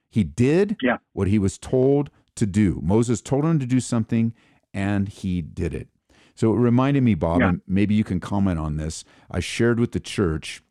He 0.10 0.24
did 0.24 0.76
Yeah. 0.82 0.98
what 1.14 1.28
he 1.28 1.38
was 1.40 1.58
told 1.58 2.10
to 2.36 2.46
do. 2.46 2.80
Moses 2.84 3.22
told 3.22 3.46
him 3.46 3.60
to 3.60 3.66
do 3.66 3.80
something, 3.80 4.34
and 4.74 5.08
he 5.08 5.42
did 5.42 5.74
it. 5.74 5.88
So 6.36 6.54
it 6.54 6.58
reminded 6.58 7.04
me, 7.04 7.14
Bob, 7.16 7.42
Yeah. 7.42 7.50
and 7.50 7.62
maybe 7.68 7.94
you 7.94 8.04
can 8.04 8.20
comment 8.20 8.60
on 8.60 8.78
this. 8.78 9.04
I 9.30 9.40
shared 9.40 9.80
with 9.80 9.92
the 9.92 10.00
church, 10.00 10.64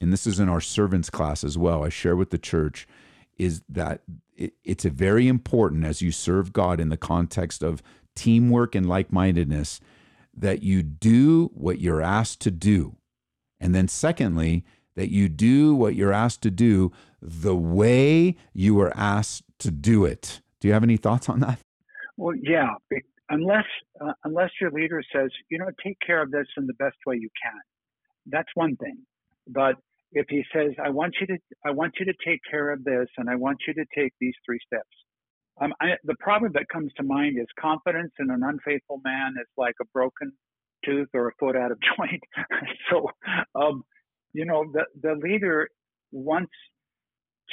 and 0.00 0.12
this 0.12 0.26
is 0.26 0.38
in 0.38 0.48
our 0.48 0.60
servants 0.60 1.10
class 1.10 1.42
as 1.42 1.56
well. 1.56 1.82
I 1.84 1.88
share 1.88 2.16
with 2.16 2.30
the 2.30 2.38
church 2.38 2.86
is 3.38 3.62
that 3.68 4.02
it, 4.36 4.54
it's 4.64 4.84
a 4.84 4.90
very 4.90 5.26
important 5.26 5.84
as 5.84 6.02
you 6.02 6.10
serve 6.12 6.52
God 6.52 6.80
in 6.80 6.90
the 6.90 6.96
context 6.96 7.62
of 7.62 7.82
teamwork 8.14 8.74
and 8.74 8.86
like 8.86 9.10
mindedness 9.12 9.80
that 10.34 10.62
you 10.62 10.82
do 10.82 11.50
what 11.54 11.80
you're 11.80 12.02
asked 12.02 12.40
to 12.42 12.50
do. 12.50 12.96
And 13.60 13.74
then, 13.74 13.88
secondly, 13.88 14.64
that 14.94 15.10
you 15.10 15.28
do 15.28 15.74
what 15.74 15.94
you're 15.94 16.12
asked 16.12 16.42
to 16.42 16.50
do 16.50 16.92
the 17.20 17.56
way 17.56 18.36
you 18.52 18.74
were 18.74 18.92
asked 18.96 19.44
to 19.60 19.70
do 19.70 20.04
it. 20.04 20.40
Do 20.60 20.68
you 20.68 20.74
have 20.74 20.82
any 20.82 20.96
thoughts 20.96 21.28
on 21.28 21.40
that? 21.40 21.58
Well, 22.16 22.34
yeah. 22.40 22.74
Unless 23.30 23.64
uh, 24.00 24.12
unless 24.24 24.50
your 24.60 24.70
leader 24.70 25.02
says, 25.14 25.30
you 25.48 25.58
know, 25.58 25.70
take 25.82 25.96
care 26.04 26.22
of 26.22 26.30
this 26.30 26.46
in 26.56 26.66
the 26.66 26.74
best 26.74 26.96
way 27.06 27.16
you 27.16 27.30
can, 27.42 27.60
that's 28.26 28.48
one 28.54 28.76
thing. 28.76 28.98
But 29.48 29.76
if 30.12 30.26
he 30.28 30.44
says, 30.52 30.72
I 30.82 30.90
want 30.90 31.14
you 31.20 31.26
to 31.28 31.38
I 31.64 31.70
want 31.70 31.94
you 31.98 32.06
to 32.06 32.14
take 32.24 32.40
care 32.50 32.70
of 32.70 32.84
this, 32.84 33.08
and 33.16 33.30
I 33.30 33.36
want 33.36 33.58
you 33.66 33.74
to 33.74 33.84
take 33.94 34.12
these 34.20 34.34
three 34.44 34.58
steps. 34.66 34.90
Um, 35.60 35.74
I, 35.80 35.96
the 36.04 36.14
proverb 36.18 36.54
that 36.54 36.68
comes 36.72 36.92
to 36.96 37.02
mind 37.02 37.38
is 37.38 37.46
confidence 37.58 38.12
in 38.18 38.30
an 38.30 38.42
unfaithful 38.42 39.00
man 39.04 39.34
is 39.40 39.46
like 39.56 39.74
a 39.80 39.84
broken 39.92 40.32
tooth 40.84 41.08
or 41.14 41.28
a 41.28 41.32
foot 41.38 41.56
out 41.56 41.70
of 41.70 41.78
joint. 41.96 42.22
so, 42.90 43.08
um, 43.54 43.84
you 44.32 44.44
know, 44.44 44.64
the 44.72 44.84
the 45.00 45.14
leader 45.14 45.68
wants 46.10 46.52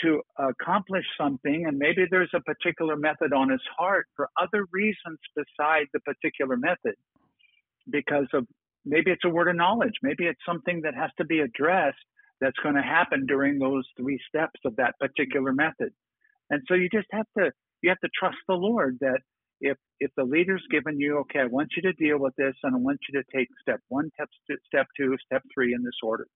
to 0.01 0.21
accomplish 0.37 1.03
something, 1.19 1.65
and 1.67 1.77
maybe 1.77 2.05
there's 2.09 2.31
a 2.33 2.39
particular 2.41 2.95
method 2.95 3.33
on 3.33 3.49
his 3.49 3.61
heart 3.77 4.07
for 4.15 4.29
other 4.41 4.65
reasons 4.71 5.19
beside 5.35 5.87
the 5.93 5.99
particular 6.01 6.55
method, 6.55 6.95
because 7.89 8.27
of 8.33 8.47
maybe 8.85 9.11
it's 9.11 9.25
a 9.25 9.29
word 9.29 9.49
of 9.49 9.55
knowledge, 9.57 9.93
maybe 10.01 10.25
it's 10.25 10.39
something 10.45 10.81
that 10.83 10.95
has 10.95 11.11
to 11.17 11.25
be 11.25 11.39
addressed 11.39 11.97
that's 12.39 12.57
going 12.63 12.75
to 12.75 12.81
happen 12.81 13.25
during 13.25 13.59
those 13.59 13.85
three 13.97 14.19
steps 14.27 14.59
of 14.65 14.75
that 14.77 14.95
particular 14.99 15.51
method. 15.51 15.91
And 16.49 16.61
so 16.67 16.73
you 16.73 16.87
just 16.89 17.07
have 17.11 17.25
to 17.37 17.51
you 17.81 17.89
have 17.89 17.99
to 17.99 18.09
trust 18.17 18.37
the 18.47 18.55
Lord 18.55 18.97
that 19.01 19.19
if 19.61 19.77
if 19.99 20.11
the 20.15 20.23
leader's 20.23 20.63
given 20.71 20.99
you, 20.99 21.19
okay, 21.19 21.39
I 21.39 21.45
want 21.45 21.69
you 21.75 21.83
to 21.83 21.93
deal 21.93 22.17
with 22.17 22.35
this, 22.37 22.55
and 22.63 22.75
I 22.75 22.79
want 22.79 22.99
you 23.09 23.21
to 23.21 23.37
take 23.37 23.47
step 23.61 23.79
one, 23.89 24.09
step 24.15 24.29
two, 24.47 24.57
step 24.65 24.87
two, 24.97 25.15
step 25.25 25.43
three 25.53 25.73
in 25.73 25.83
this 25.83 25.99
order 26.03 26.27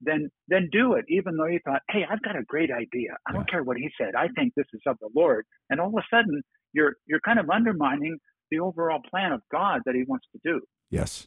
then 0.00 0.30
then 0.48 0.68
do 0.70 0.94
it, 0.94 1.04
even 1.08 1.36
though 1.36 1.46
you 1.46 1.58
thought, 1.64 1.82
hey, 1.90 2.04
I've 2.08 2.22
got 2.22 2.36
a 2.36 2.42
great 2.42 2.70
idea. 2.70 3.16
I 3.26 3.32
don't 3.32 3.50
care 3.50 3.62
what 3.62 3.76
he 3.76 3.90
said. 3.98 4.14
I 4.14 4.28
think 4.28 4.54
this 4.54 4.66
is 4.72 4.80
of 4.86 4.96
the 5.00 5.10
Lord. 5.14 5.44
And 5.70 5.80
all 5.80 5.88
of 5.88 5.94
a 5.94 6.06
sudden, 6.14 6.42
you're 6.72 6.94
you're 7.06 7.20
kind 7.20 7.38
of 7.38 7.50
undermining 7.50 8.18
the 8.50 8.60
overall 8.60 9.00
plan 9.10 9.32
of 9.32 9.42
God 9.50 9.82
that 9.86 9.94
He 9.94 10.04
wants 10.06 10.26
to 10.32 10.40
do. 10.44 10.60
Yes. 10.90 11.26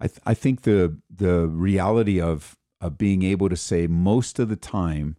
I, 0.00 0.08
th- 0.08 0.20
I 0.26 0.34
think 0.34 0.62
the 0.62 0.98
the 1.14 1.46
reality 1.46 2.20
of 2.20 2.56
of 2.80 2.98
being 2.98 3.22
able 3.22 3.48
to 3.48 3.56
say 3.56 3.86
most 3.86 4.38
of 4.38 4.48
the 4.48 4.56
time 4.56 5.16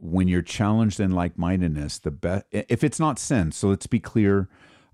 when 0.00 0.28
you're 0.28 0.42
challenged 0.42 1.00
in 1.00 1.10
like 1.12 1.38
mindedness, 1.38 1.98
the 1.98 2.10
best 2.10 2.44
if 2.52 2.84
it's 2.84 3.00
not 3.00 3.18
sin. 3.18 3.52
So 3.52 3.68
let's 3.68 3.86
be 3.86 4.00
clear. 4.00 4.48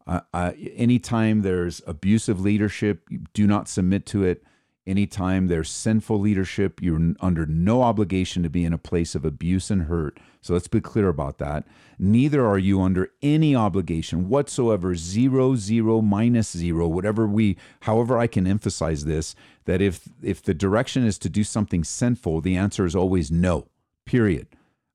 Uh, 0.07 0.21
uh, 0.35 0.53
anytime 0.75 1.43
there's 1.43 1.81
abusive 1.87 2.41
leadership, 2.41 3.09
do 3.35 3.47
not 3.47 3.69
submit 3.69 4.05
to 4.07 4.25
it. 4.25 4.43
Anytime 4.85 5.47
there's 5.47 5.71
sinful 5.71 6.19
leadership, 6.19 6.83
you're 6.83 7.15
under 7.21 7.47
no 7.47 7.83
obligation 7.83 8.43
to 8.43 8.51
be 8.51 8.65
in 8.65 8.73
a 8.73 8.79
place 8.79 9.15
of 9.15 9.25
abuse 9.25 9.71
and 9.71 9.83
hurt. 9.83 10.19
So 10.41 10.55
let's 10.55 10.67
be 10.67 10.81
clear 10.81 11.09
about 11.09 11.39
that. 11.39 11.65
Neither 12.01 12.45
are 12.45 12.59
you 12.59 12.83
under 12.83 13.11
any 13.23 13.55
obligation 13.55 14.29
whatsoever, 14.29 14.97
zero, 14.97 15.55
zero, 15.55 16.01
minus 16.01 16.51
zero, 16.51 16.89
whatever 16.89 17.29
we, 17.29 17.57
however 17.83 18.19
I 18.19 18.27
can 18.27 18.45
emphasize 18.45 19.05
this, 19.05 19.37
that 19.67 19.81
if 19.81 20.09
if 20.21 20.43
the 20.43 20.55
direction 20.55 21.07
is 21.07 21.17
to 21.19 21.29
do 21.29 21.45
something 21.45 21.85
sinful, 21.85 22.41
the 22.41 22.57
answer 22.57 22.85
is 22.85 22.97
always 22.97 23.31
no. 23.31 23.69
Period. 24.05 24.49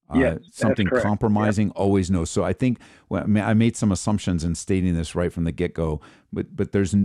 Uh, 0.09 0.19
Yes, 0.19 0.37
something 0.53 0.87
compromising, 0.87 1.69
always 1.71 2.09
no. 2.09 2.23
So 2.23 2.43
I 2.43 2.53
think 2.53 2.79
well, 3.09 3.23
I 3.23 3.25
ma- 3.27 3.45
I 3.45 3.53
made 3.53 3.75
some 3.75 3.91
assumptions 3.91 4.43
in 4.43 4.55
stating 4.55 4.95
this 4.95 5.15
right 5.15 5.33
from 5.33 5.43
the 5.43 5.51
get 5.51 5.73
go, 5.73 5.99
but 6.31 6.55
but 6.55 6.71
there's 6.71 6.95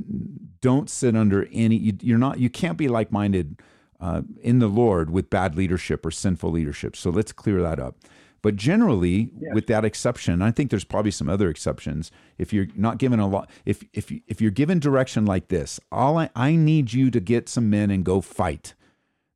don't 0.61 0.88
sit 0.88 1.17
under 1.17 1.49
any. 1.53 1.77
You, 1.77 1.93
you're 2.01 2.19
not. 2.19 2.38
You 2.38 2.49
can't 2.49 2.79
be 2.79 2.87
like 2.88 3.11
minded 3.11 3.61
uh, 4.01 4.23
in 4.41 4.61
the 4.61 4.69
Lord 4.69 5.11
with 5.11 5.31
bad 5.31 5.57
leadership 5.57 6.07
or 6.07 6.11
sinful 6.12 6.51
leadership. 6.51 6.95
So 6.97 7.11
let's 7.11 7.33
clear 7.33 7.61
that 7.62 7.81
up. 7.81 7.97
But 8.41 8.57
generally, 8.57 9.31
with 9.55 9.69
that 9.69 9.85
exception, 9.85 10.43
I 10.43 10.51
think 10.51 10.71
there's 10.71 10.83
probably 10.85 11.12
some 11.12 11.29
other 11.29 11.49
exceptions. 11.49 12.11
If 12.38 12.53
you're 12.53 12.67
not 12.75 12.99
given 12.99 13.21
a 13.21 13.29
lot, 13.29 13.49
if 13.65 13.85
if 13.93 14.12
if 14.27 14.41
you're 14.41 14.51
given 14.51 14.81
direction 14.81 15.25
like 15.25 15.47
this, 15.49 15.79
all 15.93 16.19
I, 16.19 16.29
I 16.35 16.57
need 16.57 16.93
you 16.93 17.11
to 17.12 17.21
get 17.21 17.49
some 17.49 17.71
men 17.71 17.91
and 17.91 18.05
go 18.05 18.21
fight 18.21 18.75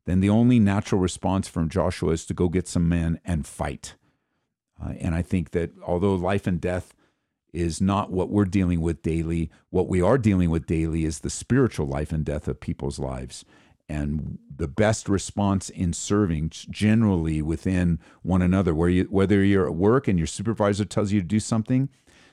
then 0.07 0.21
the 0.21 0.31
only 0.31 0.59
natural 0.59 1.01
response 1.01 1.49
from 1.49 1.69
Joshua 1.69 2.12
is 2.12 2.25
to 2.27 2.35
go 2.35 2.49
get 2.49 2.66
some 2.66 2.88
men 2.88 3.21
and 3.25 3.47
fight. 3.47 3.95
Uh, 4.83 4.92
and 5.01 5.14
I 5.14 5.23
think 5.23 5.51
that 5.51 5.73
although 5.85 6.14
life 6.14 6.47
and 6.47 6.61
death 6.61 6.95
is 7.53 7.81
not 7.81 8.11
what 8.11 8.31
we're 8.31 8.45
dealing 8.45 8.81
with 8.81 9.03
daily, 9.03 9.51
what 9.71 9.88
we 9.88 10.01
are 10.01 10.19
dealing 10.19 10.51
with 10.51 10.66
daily 10.66 11.05
is 11.05 11.21
the 11.21 11.31
spiritual 11.31 11.87
life 11.87 12.12
and 12.12 12.25
death 12.25 12.47
of 12.49 12.61
people's 12.61 12.99
lives. 12.99 13.45
And 13.88 14.38
the 14.55 14.69
best 14.69 15.09
response 15.09 15.71
in 15.71 15.92
serving 15.92 16.51
generally 16.51 17.40
within 17.40 17.99
one 18.23 18.42
another, 18.42 18.75
where 18.75 18.88
you, 18.88 19.05
whether 19.05 19.45
you're 19.45 19.66
at 19.66 19.75
work 19.75 20.09
and 20.09 20.19
your 20.19 20.27
supervisor 20.27 20.85
tells 20.85 21.12
you 21.12 21.21
to 21.21 21.27
do 21.27 21.40
something, 21.40 21.88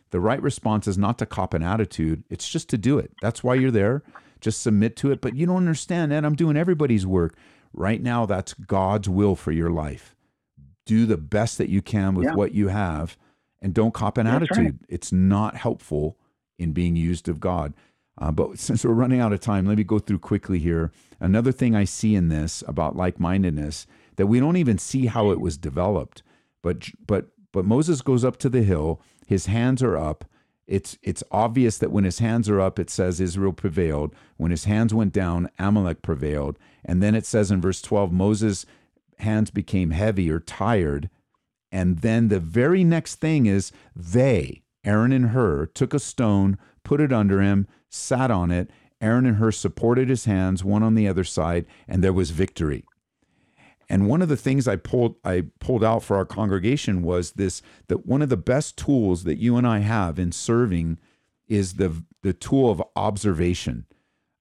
the 0.09 0.19
right 0.19 0.41
response 0.41 0.88
is 0.88 0.97
not 0.97 1.17
to 1.19 1.25
cop 1.25 1.53
an 1.53 1.63
attitude, 1.63 2.23
it's 2.29 2.49
just 2.49 2.69
to 2.69 2.77
do 2.77 2.99
it. 2.99 3.12
That's 3.21 3.43
why 3.43 3.55
you're 3.55 3.71
there 3.71 4.03
just 4.43 4.62
submit 4.62 4.95
to 4.97 5.12
it. 5.12 5.21
But 5.21 5.36
you 5.36 5.47
don't 5.47 5.57
understand 5.57 6.12
that 6.12 6.23
I'm 6.23 6.36
doing 6.36 6.57
everybody's 6.57 7.07
work. 7.07 7.36
Right 7.73 8.01
now, 8.01 8.25
that's 8.25 8.53
God's 8.53 9.09
will 9.09 9.36
for 9.36 9.51
your 9.51 9.69
life. 9.71 10.15
Do 10.86 11.05
the 11.05 11.17
best 11.17 11.57
that 11.57 11.69
you 11.69 11.81
can 11.81 12.13
with 12.15 12.25
Yeah. 12.27 12.36
what 12.36 12.53
you 12.53 12.67
have 12.69 13.17
and 13.62 13.73
don't 13.73 13.93
cop 13.93 14.17
an 14.17 14.25
That's 14.25 14.43
attitude. 14.51 14.65
right. 14.79 14.86
It's 14.89 15.12
not 15.12 15.55
helpful 15.55 16.17
in 16.59 16.71
being 16.73 16.95
used 16.95 17.27
of 17.29 17.39
God. 17.39 17.73
Uh, 18.17 18.31
but 18.31 18.59
since 18.67 18.83
we're 18.86 18.91
running 18.93 19.19
out 19.19 19.33
of 19.33 19.39
time, 19.39 19.65
let 19.65 19.77
me 19.77 19.83
go 19.83 19.97
through 19.99 20.19
quickly 20.19 20.59
here. 20.59 20.91
Another 21.19 21.51
thing 21.51 21.75
I 21.75 21.83
see 21.86 22.15
in 22.15 22.27
this 22.29 22.63
about 22.67 22.95
like-mindedness 22.95 23.88
that 24.17 24.27
we 24.27 24.39
don't 24.39 24.57
even 24.57 24.77
see 24.77 25.07
how 25.07 25.31
it 25.31 25.39
was 25.41 25.57
developed, 25.57 26.21
but 26.62 26.89
but 27.07 27.29
but 27.51 27.65
Moses 27.65 28.01
goes 28.01 28.23
up 28.25 28.38
to 28.38 28.49
the 28.49 28.63
hill. 28.63 28.99
His 29.25 29.45
hands 29.47 29.81
are 29.81 29.97
up. 29.97 30.25
It's 30.67 30.97
it's 31.02 31.23
obvious 31.32 31.78
that 31.80 31.91
when 31.91 32.04
his 32.04 32.19
hands 32.19 32.49
are 32.49 32.62
up, 32.62 32.80
it 32.80 32.89
says 32.89 33.19
Israel 33.19 33.54
prevailed. 33.54 34.15
When 34.38 34.52
his 34.52 34.63
hands 34.65 34.93
went 34.93 35.13
down, 35.13 35.49
Amalek 35.60 36.02
prevailed. 36.02 36.58
And 36.86 37.02
then 37.02 37.15
it 37.15 37.26
says 37.26 37.52
in 37.52 37.62
verse 37.62 37.82
12, 37.82 38.12
Moses' 38.12 38.65
hands 39.19 39.52
became 39.52 39.91
heavy 39.91 40.30
or 40.30 40.39
tired. 40.39 41.10
And 41.71 41.99
then 41.99 42.28
the 42.28 42.39
very 42.39 42.84
next 42.84 43.15
thing 43.15 43.45
is 43.45 43.71
they, 43.95 44.62
Aaron 44.86 45.12
and 45.12 45.30
Hur, 45.30 45.65
took 45.67 45.93
a 45.93 45.99
stone, 45.99 46.58
put 46.84 47.02
it 47.02 47.12
under 47.12 47.41
him, 47.41 47.67
sat 47.89 48.32
on 48.32 48.52
it. 48.52 48.69
Aaron 49.02 49.26
and 49.26 49.38
Hur 49.38 49.52
supported 49.52 50.08
his 50.08 50.26
hands, 50.26 50.63
one 50.63 50.84
on 50.84 50.95
the 50.95 51.08
other 51.08 51.23
side, 51.23 51.65
and 51.88 52.04
there 52.04 52.13
was 52.13 52.32
victory. 52.32 52.86
And 53.93 54.08
one 54.10 54.23
of 54.23 54.27
the 54.29 54.36
things 54.38 54.67
I 54.67 54.75
pulled 54.75 55.15
I 55.23 55.43
pulled 55.60 55.84
out 55.84 56.01
for 56.03 56.15
our 56.17 56.25
congregation 56.25 57.03
was 57.03 57.34
this 57.34 57.62
that 57.89 58.08
one 58.08 58.23
of 58.23 58.29
the 58.29 58.38
best 58.53 58.75
tools 58.75 59.23
that 59.23 59.38
you 59.38 59.56
and 59.56 59.67
I 59.67 59.79
have 59.79 60.17
in 60.17 60.32
serving 60.32 60.97
is 61.47 61.73
the 61.75 62.03
the 62.23 62.34
tool 62.34 62.71
of 62.71 62.82
observation. 62.95 63.86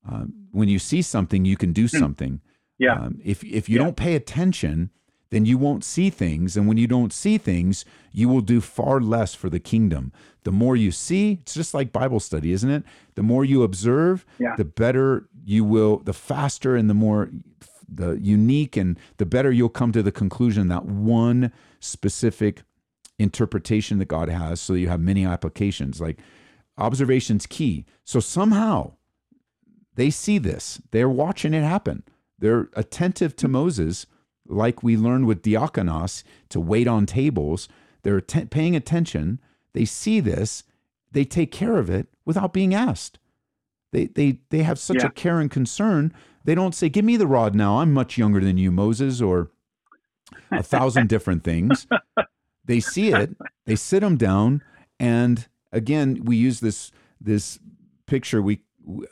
Um, 0.09 0.33
when 0.53 0.69
you 0.69 0.79
see 0.79 1.03
something, 1.03 1.45
you 1.45 1.57
can 1.59 1.73
do 1.75 1.87
something. 1.87 2.41
Yeah. 2.79 2.95
Um, 2.95 3.21
if 3.23 3.45
if 3.45 3.69
you 3.69 3.77
Yeah. 3.77 3.85
don't 3.85 3.97
pay 3.97 4.15
attention, 4.15 4.89
then 5.29 5.45
you 5.45 5.59
won't 5.59 5.85
see 5.85 6.09
things, 6.11 6.57
and 6.57 6.67
when 6.67 6.79
you 6.79 6.87
don't 6.87 7.13
see 7.13 7.37
things, 7.39 7.85
you 8.11 8.29
will 8.31 8.41
do 8.55 8.61
far 8.61 9.01
less 9.03 9.35
for 9.35 9.51
the 9.51 9.61
kingdom. 9.61 10.13
The 10.45 10.53
more 10.53 10.77
you 10.77 10.91
see, 10.93 11.39
it's 11.43 11.55
just 11.55 11.75
like 11.75 11.93
Bible 11.93 12.21
study, 12.21 12.53
isn't 12.53 12.71
it? 12.71 12.85
The 13.17 13.23
more 13.23 13.45
you 13.45 13.63
observe, 13.63 14.25
Yeah. 14.39 14.55
the 14.57 14.65
better 14.65 15.29
you 15.45 15.63
will, 15.65 15.99
the 15.99 16.13
faster 16.15 16.75
and 16.77 16.89
the 16.89 16.95
more 16.95 17.31
the 17.95 18.13
unique 18.21 18.77
and 18.77 18.99
the 19.19 19.27
better 19.27 19.51
you'll 19.53 19.69
come 19.69 19.93
to 19.93 20.03
the 20.03 20.13
conclusion 20.13 20.69
that 20.69 20.85
one 20.87 21.53
specific 21.81 22.63
interpretation 23.19 23.99
that 23.99 24.07
God 24.09 24.29
has 24.29 24.61
so 24.61 24.75
you 24.75 24.89
have 24.89 25.01
many 25.01 25.25
applications. 25.25 26.01
Like 26.01 26.19
observation's 26.79 27.47
key. 27.47 27.85
So 28.05 28.21
somehow 28.21 28.93
they 29.95 30.11
see 30.11 30.39
this. 30.39 30.81
They're 30.91 31.09
watching 31.09 31.55
it 31.55 31.63
happen. 31.63 32.03
They're 32.39 32.69
attentive 32.75 33.37
to 33.37 33.49
Moses, 33.49 34.07
like 34.47 34.83
we 34.83 34.97
learned 34.97 35.27
with 35.27 35.43
diakonos 35.43 36.25
to 36.49 36.61
wait 36.61 36.89
on 36.89 37.07
tables. 37.07 37.69
They're 38.03 38.17
atten- 38.17 38.49
paying 38.49 38.75
attention. 38.75 39.39
They 39.75 39.85
see 39.85 40.19
this. 40.21 40.65
They 41.13 41.25
take 41.25 41.53
care 41.53 41.79
of 41.79 41.89
it 41.91 42.09
without 42.25 42.53
being 42.53 42.75
asked. 42.75 43.19
They 43.93 44.07
they 44.07 44.39
they 44.49 44.63
have 44.63 44.79
such 44.79 44.97
Yeah. 44.99 45.07
a 45.07 45.11
care 45.11 45.39
and 45.39 45.51
concern. 45.51 46.13
They 46.45 46.55
don't 46.55 46.75
say, 46.75 46.89
"Give 46.89 47.05
me 47.05 47.17
the 47.17 47.27
rod 47.27 47.55
now. 47.55 47.79
I'm 47.79 47.93
much 47.93 48.19
younger 48.19 48.41
than 48.41 48.59
you, 48.59 48.71
Moses," 48.71 49.21
or 49.21 49.51
a 50.51 50.63
thousand 50.63 51.09
different 51.09 51.45
things. 51.45 51.87
They 52.65 52.81
see 52.81 53.13
it. 53.13 53.37
They 53.67 53.77
sit 53.77 54.01
them 54.01 54.17
down, 54.17 54.63
and 54.99 55.47
again, 55.73 56.23
we 56.25 56.37
use 56.37 56.61
this 56.61 56.93
this 57.21 57.59
picture. 58.07 58.43
We 58.43 58.63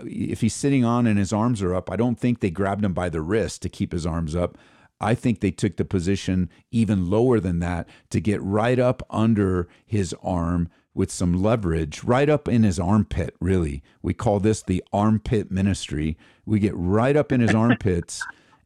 if 0.01 0.40
he's 0.40 0.55
sitting 0.55 0.85
on 0.85 1.07
and 1.07 1.19
his 1.19 1.33
arms 1.33 1.62
are 1.62 1.75
up, 1.75 1.90
I 1.90 1.97
don't 1.97 2.19
think 2.19 2.40
they 2.40 2.51
grabbed 2.51 2.85
him 2.85 2.93
by 2.93 3.09
the 3.09 3.21
wrist 3.21 3.62
to 3.62 3.69
keep 3.69 3.93
his 3.93 4.07
arms 4.07 4.35
up. 4.35 4.59
I 5.01 5.14
think 5.14 5.40
they 5.40 5.51
took 5.51 5.77
the 5.77 5.85
position 5.85 6.51
even 6.71 7.09
lower 7.09 7.40
than 7.40 7.61
that 7.61 7.88
to 8.11 8.21
get 8.21 8.43
right 8.43 8.79
up 8.79 9.03
under 9.09 9.69
his 9.87 10.14
arm 10.23 10.69
with 10.94 11.11
some 11.11 11.40
leverage, 11.42 12.03
right 12.05 12.29
up 12.29 12.48
in 12.48 12.62
his 12.64 12.79
armpit, 12.79 13.35
really. 13.40 13.83
We 14.03 14.12
call 14.14 14.40
this 14.40 14.62
the 14.62 14.83
armpit 14.92 15.50
ministry. 15.50 16.16
We 16.44 16.59
get 16.59 16.74
right 16.76 17.16
up 17.16 17.31
in 17.33 17.40
his 17.40 17.55
armpits 17.55 18.22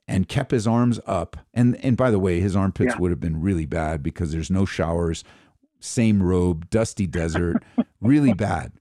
and 0.09 0.29
kept 0.29 0.51
his 0.51 0.67
arms 0.67 1.01
up. 1.07 1.37
And 1.53 1.77
and 1.85 1.97
by 1.97 2.11
the 2.11 2.19
way, 2.19 2.41
his 2.41 2.57
armpits 2.57 2.95
Yeah. 2.95 2.99
would 3.01 3.11
have 3.11 3.21
been 3.21 3.41
really 3.41 3.67
bad 3.67 4.03
because 4.03 4.33
there's 4.33 4.51
no 4.51 4.65
showers, 4.65 5.23
same 5.81 6.23
robe, 6.23 6.71
dusty 6.71 7.07
desert, 7.07 7.63
really 8.01 8.33
bad. 8.33 8.73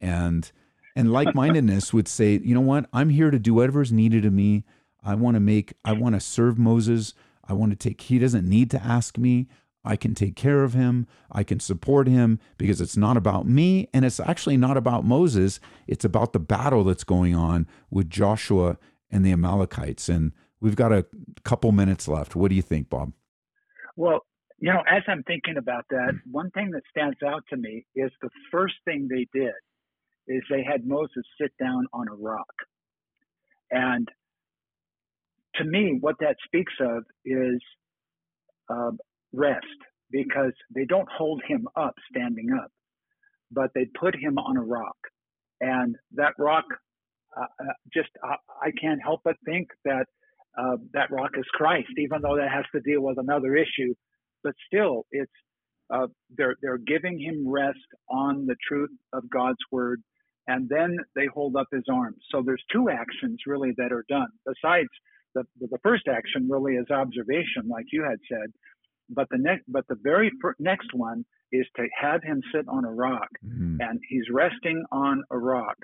And 0.00 0.50
and 0.94 1.12
like-mindedness 1.12 1.92
would 1.92 2.08
say, 2.08 2.40
you 2.42 2.54
know 2.54 2.60
what? 2.62 2.88
I'm 2.92 3.10
here 3.10 3.30
to 3.30 3.38
do 3.38 3.52
whatever's 3.54 3.92
needed 3.92 4.24
of 4.24 4.32
me. 4.32 4.64
I 5.04 5.14
want 5.14 5.34
to 5.34 5.40
make 5.40 5.74
I 5.84 5.92
want 5.92 6.14
to 6.14 6.20
serve 6.20 6.58
Moses. 6.58 7.12
I 7.48 7.52
want 7.52 7.72
to 7.72 7.76
take 7.76 8.00
he 8.00 8.18
doesn't 8.18 8.48
need 8.48 8.70
to 8.70 8.82
ask 8.82 9.18
me. 9.18 9.48
I 9.86 9.96
can 9.96 10.14
take 10.14 10.34
care 10.34 10.64
of 10.64 10.74
him. 10.74 11.06
I 11.30 11.44
can 11.44 11.60
support 11.60 12.08
him 12.08 12.40
because 12.58 12.80
it's 12.80 12.96
not 12.96 13.16
about 13.16 13.46
me 13.46 13.88
and 13.94 14.04
it's 14.04 14.20
actually 14.20 14.56
not 14.56 14.76
about 14.76 15.04
Moses. 15.04 15.60
It's 15.86 16.04
about 16.04 16.32
the 16.32 16.40
battle 16.40 16.84
that's 16.84 17.04
going 17.04 17.34
on 17.34 17.66
with 17.90 18.10
Joshua 18.10 18.78
and 19.10 19.24
the 19.24 19.32
Amalekites. 19.32 20.08
And 20.08 20.32
we've 20.60 20.76
got 20.76 20.92
a 20.92 21.06
couple 21.44 21.70
minutes 21.72 22.08
left. 22.08 22.34
What 22.34 22.48
do 22.48 22.56
you 22.56 22.62
think, 22.62 22.90
Bob? 22.90 23.12
Well, 23.96 24.26
you 24.58 24.72
know, 24.72 24.82
as 24.90 25.02
I'm 25.06 25.22
thinking 25.22 25.56
about 25.58 25.84
that, 25.90 26.12
one 26.30 26.50
thing 26.50 26.70
that 26.72 26.82
stands 26.90 27.18
out 27.24 27.44
to 27.50 27.56
me 27.56 27.86
is 27.94 28.10
the 28.22 28.30
first 28.50 28.74
thing 28.84 29.08
they 29.08 29.26
did 29.38 29.52
is 30.28 30.42
they 30.50 30.64
had 30.64 30.86
Moses 30.86 31.24
sit 31.40 31.52
down 31.60 31.86
on 31.92 32.08
a 32.08 32.14
rock. 32.14 32.54
And 33.70 34.08
to 35.56 35.64
me, 35.64 35.98
what 36.00 36.16
that 36.20 36.36
speaks 36.44 36.72
of 36.80 37.04
is 37.24 37.60
uh, 38.68 38.90
rest 39.36 39.66
because 40.10 40.52
they 40.74 40.84
don't 40.84 41.08
hold 41.10 41.42
him 41.46 41.68
up 41.76 41.94
standing 42.10 42.48
up, 42.52 42.70
but 43.50 43.70
they 43.74 43.86
put 43.98 44.14
him 44.14 44.38
on 44.38 44.56
a 44.56 44.62
rock. 44.62 44.96
And 45.60 45.96
that 46.14 46.34
rock, 46.38 46.64
uh, 47.36 47.42
uh, 47.42 47.72
just, 47.92 48.10
uh, 48.26 48.36
I 48.62 48.70
can't 48.80 49.00
help 49.02 49.20
but 49.24 49.36
think 49.44 49.68
that 49.84 50.06
uh, 50.58 50.76
that 50.94 51.10
rock 51.10 51.32
is 51.36 51.44
Christ, 51.52 51.90
even 51.98 52.22
though 52.22 52.36
that 52.36 52.50
has 52.50 52.64
to 52.74 52.80
deal 52.80 53.02
with 53.02 53.18
another 53.18 53.56
issue. 53.56 53.94
But 54.42 54.54
still, 54.66 55.04
it's 55.10 55.32
uh, 55.92 56.06
they're 56.36 56.56
they're 56.62 56.78
giving 56.78 57.20
him 57.20 57.46
rest 57.48 57.78
on 58.08 58.46
the 58.46 58.56
truth 58.66 58.90
of 59.12 59.28
God's 59.30 59.58
word, 59.70 60.02
and 60.46 60.68
then 60.68 60.96
they 61.14 61.26
hold 61.26 61.56
up 61.56 61.66
his 61.72 61.84
arms. 61.92 62.18
So 62.30 62.42
there's 62.44 62.62
two 62.72 62.88
actions 62.88 63.40
really 63.46 63.72
that 63.76 63.92
are 63.92 64.04
done. 64.08 64.28
Besides 64.46 64.88
the 65.34 65.44
the 65.60 65.78
first 65.82 66.08
action 66.08 66.48
really 66.50 66.74
is 66.74 66.90
observation, 66.90 67.68
like 67.68 67.86
you 67.92 68.02
had 68.02 68.18
said, 68.30 68.50
but 69.08 69.28
the 69.30 69.38
next 69.38 69.64
but 69.68 69.86
the 69.88 69.96
very 70.02 70.30
next 70.58 70.92
one 70.94 71.24
is 71.52 71.66
to 71.76 71.86
have 72.00 72.22
him 72.22 72.42
sit 72.52 72.66
on 72.68 72.84
a 72.84 72.92
rock, 72.92 73.28
Mhm. 73.44 73.78
and 73.80 74.00
he's 74.08 74.28
resting 74.30 74.84
on 74.90 75.22
a 75.30 75.38
rock, 75.38 75.76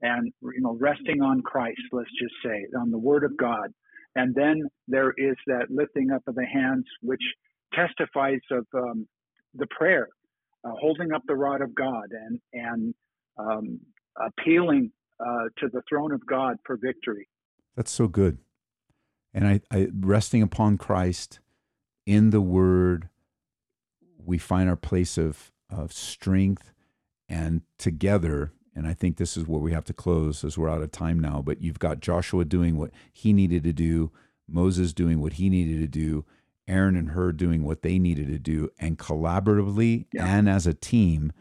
and 0.00 0.32
you 0.42 0.60
know 0.60 0.76
resting 0.80 1.22
on 1.22 1.42
Christ. 1.42 1.80
Let's 1.92 2.10
just 2.18 2.34
say 2.44 2.66
on 2.78 2.90
the 2.90 2.98
Word 2.98 3.24
of 3.24 3.36
God. 3.36 3.72
And 4.14 4.34
then 4.34 4.62
there 4.88 5.12
is 5.16 5.36
that 5.46 5.70
lifting 5.70 6.10
up 6.10 6.22
of 6.26 6.34
the 6.34 6.44
hands, 6.44 6.84
which 7.00 7.22
testifies 7.72 8.40
of 8.50 8.66
um, 8.74 9.08
the 9.54 9.66
prayer, 9.68 10.08
uh, 10.64 10.72
holding 10.78 11.12
up 11.12 11.22
the 11.26 11.34
rod 11.34 11.62
of 11.62 11.74
God 11.74 12.10
and 12.12 12.40
and 12.52 12.94
um, 13.38 13.80
appealing 14.20 14.92
uh, 15.18 15.48
to 15.58 15.68
the 15.68 15.82
throne 15.88 16.12
of 16.12 16.24
God 16.26 16.58
for 16.66 16.76
victory. 16.76 17.28
That's 17.76 17.90
so 17.90 18.06
good. 18.06 18.38
And 19.34 19.46
I, 19.46 19.60
I 19.70 19.88
resting 19.94 20.42
upon 20.42 20.76
Christ 20.76 21.40
in 22.06 22.30
the 22.30 22.40
word, 22.40 23.08
we 24.24 24.38
find 24.38 24.68
our 24.68 24.76
place 24.76 25.18
of, 25.18 25.50
of 25.70 25.92
strength 25.92 26.72
and 27.28 27.62
together. 27.78 28.52
And 28.74 28.86
I 28.86 28.94
think 28.94 29.16
this 29.16 29.36
is 29.36 29.46
where 29.46 29.60
we 29.60 29.72
have 29.72 29.84
to 29.86 29.92
close 29.92 30.44
as 30.44 30.56
we're 30.56 30.68
out 30.68 30.82
of 30.82 30.92
time 30.92 31.18
now. 31.18 31.42
But 31.44 31.60
you've 31.60 31.78
got 31.78 32.00
Joshua 32.00 32.44
doing 32.44 32.76
what 32.76 32.90
he 33.12 33.32
needed 33.32 33.64
to 33.64 33.72
do, 33.72 34.10
Moses 34.48 34.92
doing 34.92 35.20
what 35.20 35.34
he 35.34 35.48
needed 35.48 35.80
to 35.80 35.86
do, 35.88 36.24
Aaron 36.68 36.96
and 36.96 37.10
Hur 37.10 37.32
doing 37.32 37.64
what 37.64 37.82
they 37.82 37.98
needed 37.98 38.28
to 38.28 38.38
do, 38.38 38.70
and 38.78 38.98
collaboratively 38.98 40.06
Yeah. 40.12 40.26
and 40.26 40.48
as 40.48 40.66
a 40.66 40.74
team, 40.74 41.32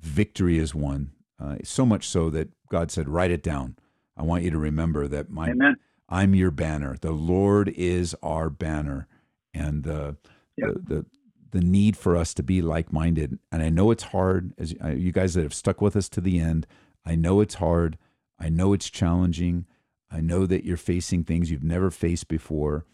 victory 0.00 0.58
is 0.58 0.74
won. 0.74 1.12
Uh, 1.38 1.56
so 1.64 1.84
much 1.86 2.06
so 2.08 2.30
that 2.30 2.50
God 2.68 2.90
said, 2.90 3.08
"Write 3.08 3.30
it 3.30 3.42
down. 3.42 3.76
I 4.16 4.22
want 4.22 4.44
you 4.44 4.50
to 4.50 4.58
remember 4.58 5.08
that 5.08 5.30
my 5.30 5.50
Amen. 5.50 5.76
I'm 6.08 6.34
your 6.34 6.50
banner. 6.50 6.96
The 7.00 7.12
Lord 7.12 7.70
is 7.70 8.14
our 8.22 8.50
banner, 8.50 9.08
and 9.54 9.86
uh, 9.86 10.12
Yeah. 10.56 10.68
the, 10.74 10.80
the 10.94 11.06
the 11.52 11.60
need 11.60 11.98
for 11.98 12.16
us 12.16 12.32
to 12.32 12.42
be 12.42 12.62
like 12.62 12.94
minded. 12.94 13.38
And 13.50 13.62
I 13.62 13.68
know 13.68 13.90
it's 13.90 14.04
hard. 14.04 14.54
As 14.56 14.72
you 14.72 15.12
guys 15.12 15.34
that 15.34 15.42
have 15.42 15.52
stuck 15.52 15.82
with 15.82 15.94
us 15.96 16.08
to 16.08 16.22
the 16.22 16.38
end, 16.38 16.66
I 17.04 17.14
know 17.14 17.40
it's 17.42 17.56
hard. 17.56 17.98
I 18.38 18.48
know 18.48 18.72
it's 18.72 18.88
challenging. 18.88 19.66
I 20.10 20.22
know 20.22 20.46
that 20.46 20.64
you're 20.64 20.78
facing 20.78 21.24
things 21.24 21.50
you've 21.50 21.62
never 21.62 21.90
faced 21.90 22.28
before. 22.28 22.86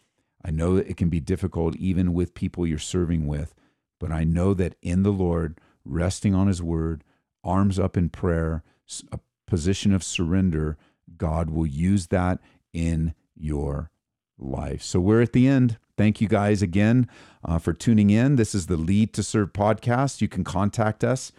I 0.44 0.50
know 0.50 0.74
that 0.74 0.88
it 0.88 0.96
can 0.96 1.08
be 1.08 1.20
difficult 1.20 1.76
even 1.76 2.12
with 2.12 2.34
people 2.34 2.66
you're 2.66 2.78
serving 2.78 3.28
with, 3.28 3.54
but 4.00 4.10
I 4.10 4.24
know 4.24 4.54
that 4.54 4.74
in 4.82 5.04
the 5.04 5.12
Lord, 5.12 5.60
resting 5.84 6.34
on 6.34 6.48
His 6.48 6.60
Word, 6.60 7.04
arms 7.44 7.78
up 7.78 7.96
in 7.96 8.08
prayer, 8.08 8.64
a 9.12 9.20
position 9.46 9.92
of 9.92 10.02
surrender, 10.02 10.76
God 11.16 11.48
will 11.50 11.66
use 11.66 12.08
that 12.08 12.40
in 12.72 13.14
your 13.36 13.90
life. 14.36 14.82
So 14.82 14.98
we're 14.98 15.22
at 15.22 15.32
the 15.32 15.46
end. 15.46 15.78
Thank 15.98 16.20
you 16.20 16.28
guys 16.28 16.62
again 16.62 17.08
uh, 17.44 17.58
for 17.58 17.72
tuning 17.72 18.10
in. 18.10 18.36
This 18.36 18.54
is 18.54 18.68
the 18.68 18.76
Lead 18.76 19.12
to 19.14 19.24
Serve 19.24 19.52
podcast. 19.52 20.20
You 20.20 20.28
can 20.28 20.44
contact 20.44 21.02
us, 21.02 21.32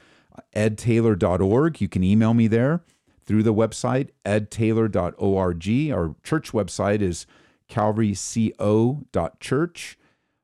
edtaylor.org. 0.53 1.79
You 1.79 1.87
can 1.87 2.03
email 2.03 2.33
me 2.33 2.47
there 2.47 2.83
through 3.25 3.43
the 3.43 3.53
website, 3.53 4.09
edtaylor.org. 4.25 5.93
Our 5.93 6.13
church 6.23 6.51
website 6.51 7.01
is 7.01 7.25
calvaryco.church. 7.69 9.97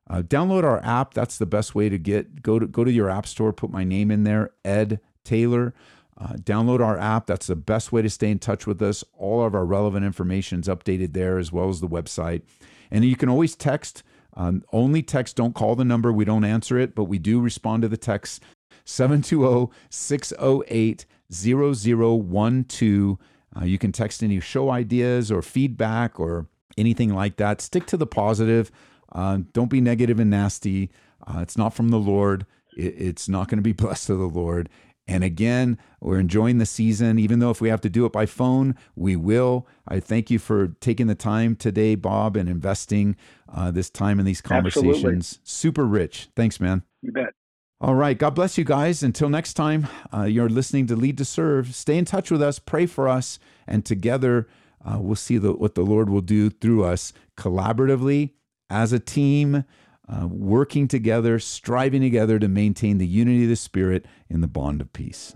Uh, 0.07 0.21
download 0.21 0.63
our 0.63 0.85
app. 0.85 1.13
That's 1.13 1.37
the 1.37 1.45
best 1.45 1.75
way 1.75 1.89
to 1.89 1.97
get 1.97 2.41
go 2.41 2.57
to 2.57 2.67
go 2.67 2.85
to 2.85 2.91
your 2.91 3.09
app 3.09 3.27
store. 3.27 3.51
Put 3.51 3.69
my 3.69 3.83
name 3.83 4.11
in 4.11 4.23
there, 4.23 4.51
Ed 4.63 5.01
Taylor. 5.25 5.73
Uh, 6.17 6.35
download 6.35 6.79
our 6.79 6.97
app. 6.97 7.25
That's 7.25 7.47
the 7.47 7.57
best 7.57 7.91
way 7.91 8.01
to 8.01 8.09
stay 8.09 8.31
in 8.31 8.39
touch 8.39 8.65
with 8.65 8.81
us. 8.81 9.03
All 9.17 9.43
of 9.43 9.53
our 9.53 9.65
relevant 9.65 10.05
information 10.05 10.61
is 10.61 10.67
updated 10.67 11.11
there, 11.11 11.37
as 11.37 11.51
well 11.51 11.67
as 11.67 11.81
the 11.81 11.89
website. 11.89 12.43
And 12.91 13.05
you 13.05 13.15
can 13.15 13.29
always 13.29 13.55
text. 13.55 14.03
Um, 14.35 14.63
only 14.73 15.01
text. 15.01 15.35
Don't 15.35 15.55
call 15.55 15.75
the 15.75 15.85
number. 15.85 16.11
We 16.11 16.25
don't 16.25 16.43
answer 16.43 16.77
it, 16.77 16.95
but 16.95 17.05
we 17.05 17.19
do 17.19 17.39
respond 17.39 17.83
to 17.83 17.87
the 17.87 17.97
text. 17.97 18.43
720 18.85 19.71
608 19.89 21.05
0012. 21.31 23.19
Uh, 23.57 23.63
you 23.63 23.77
can 23.77 23.91
text 23.91 24.21
any 24.21 24.39
show 24.39 24.69
ideas 24.69 25.31
or 25.31 25.41
feedback 25.41 26.19
or 26.19 26.47
anything 26.77 27.13
like 27.13 27.37
that. 27.37 27.61
Stick 27.61 27.85
to 27.87 27.97
the 27.97 28.07
positive. 28.07 28.71
Uh, 29.11 29.39
don't 29.53 29.69
be 29.69 29.81
negative 29.81 30.19
and 30.19 30.29
nasty. 30.29 30.91
Uh, 31.25 31.39
it's 31.39 31.57
not 31.57 31.73
from 31.73 31.89
the 31.89 31.99
Lord. 31.99 32.45
It, 32.77 32.95
it's 32.97 33.29
not 33.29 33.47
going 33.47 33.57
to 33.57 33.63
be 33.63 33.71
blessed 33.83 34.09
of 34.09 34.19
the 34.19 34.27
Lord. 34.27 34.69
And 35.07 35.23
again, 35.23 35.77
we're 35.99 36.19
enjoying 36.19 36.57
the 36.57 36.65
season. 36.65 37.19
Even 37.19 37.39
though 37.39 37.51
if 37.51 37.61
we 37.61 37.69
have 37.69 37.81
to 37.81 37.89
do 37.89 38.05
it 38.05 38.11
by 38.11 38.25
phone, 38.25 38.75
we 38.95 39.15
will. 39.15 39.67
I 39.87 39.99
thank 39.99 40.31
you 40.31 40.39
for 40.39 40.69
taking 40.79 41.07
the 41.07 41.15
time 41.15 41.55
today, 41.55 41.95
Bob, 41.95 42.35
and 42.35 42.49
investing 42.49 43.15
uh, 43.53 43.71
this 43.71 43.89
time 43.89 44.19
in 44.19 44.25
these 44.25 44.41
conversations. 44.41 44.95
Absolutely. 44.95 45.39
Super 45.43 45.85
rich. 45.85 46.29
Thanks, 46.35 46.59
man. 46.59 46.83
You 47.01 47.11
bet. 47.11 47.33
All 47.81 47.95
right. 47.95 48.17
God 48.17 48.31
bless 48.31 48.57
you 48.57 48.63
guys. 48.63 49.03
Until 49.03 49.29
next 49.29 49.53
time, 49.53 49.87
uh, 50.13 50.23
you're 50.23 50.49
listening 50.49 50.87
to 50.87 50.95
Lead 50.95 51.17
to 51.19 51.25
Serve. 51.25 51.75
Stay 51.75 51.97
in 51.97 52.05
touch 52.05 52.31
with 52.31 52.41
us, 52.41 52.57
pray 52.57 52.85
for 52.85 53.07
us, 53.07 53.37
and 53.67 53.85
together 53.85 54.47
uh, 54.83 54.97
we'll 54.99 55.15
see 55.15 55.37
the, 55.37 55.51
what 55.53 55.75
the 55.75 55.81
Lord 55.81 56.09
will 56.09 56.21
do 56.21 56.49
through 56.49 56.83
us 56.83 57.11
collaboratively 57.37 58.31
as 58.69 58.93
a 58.93 58.99
team, 58.99 59.65
uh, 60.07 60.27
working 60.27 60.87
together, 60.87 61.39
striving 61.39 62.01
together 62.01 62.39
to 62.39 62.47
maintain 62.47 62.97
the 62.97 63.07
unity 63.07 63.43
of 63.43 63.49
the 63.49 63.55
Spirit 63.55 64.05
in 64.29 64.41
the 64.41 64.47
bond 64.47 64.81
of 64.81 64.93
peace. 64.93 65.35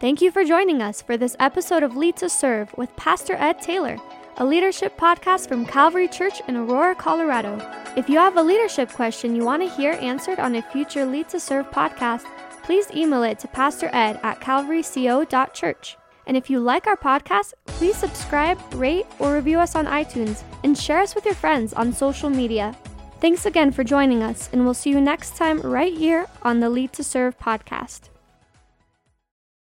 Thank 0.00 0.22
you 0.22 0.30
for 0.30 0.44
joining 0.44 0.80
us 0.80 1.02
for 1.02 1.16
this 1.16 1.34
episode 1.40 1.82
of 1.82 1.96
Lead 1.96 2.16
to 2.18 2.28
Serve 2.28 2.72
with 2.76 2.94
Pastor 2.94 3.34
Ed 3.34 3.60
Taylor, 3.60 3.98
a 4.36 4.44
leadership 4.44 4.96
podcast 4.96 5.48
from 5.48 5.66
Calvary 5.66 6.06
Church 6.06 6.40
in 6.46 6.56
Aurora, 6.56 6.94
Colorado. 6.94 7.58
If 7.96 8.08
you 8.08 8.18
have 8.18 8.36
a 8.36 8.42
leadership 8.42 8.92
question 8.92 9.34
you 9.34 9.44
want 9.44 9.62
to 9.62 9.68
hear 9.68 9.98
answered 10.00 10.38
on 10.38 10.54
a 10.54 10.62
future 10.62 11.04
Lead 11.04 11.28
to 11.30 11.40
Serve 11.40 11.68
podcast, 11.70 12.24
please 12.62 12.88
email 12.92 13.24
it 13.24 13.40
to 13.40 13.48
Pastor 13.48 13.90
Ed 13.92 14.20
at 14.22 14.40
calvaryco.church. 14.40 15.96
And 16.28 16.36
if 16.36 16.48
you 16.48 16.60
like 16.60 16.86
our 16.86 16.96
podcast, 16.96 17.54
please 17.66 17.96
subscribe, 17.96 18.58
rate, 18.74 19.06
or 19.18 19.34
review 19.34 19.58
us 19.58 19.74
on 19.74 19.86
iTunes 19.86 20.42
and 20.62 20.78
share 20.78 21.00
us 21.00 21.14
with 21.14 21.24
your 21.24 21.34
friends 21.34 21.72
on 21.72 21.92
social 21.92 22.30
media. 22.30 22.76
Thanks 23.20 23.44
again 23.44 23.72
for 23.72 23.82
joining 23.82 24.22
us, 24.22 24.48
and 24.52 24.64
we'll 24.64 24.74
see 24.74 24.90
you 24.90 25.00
next 25.00 25.36
time 25.36 25.60
right 25.60 25.92
here 25.92 26.26
on 26.42 26.60
the 26.60 26.70
Lead 26.70 26.92
to 26.92 27.02
Serve 27.02 27.36
podcast. 27.38 28.10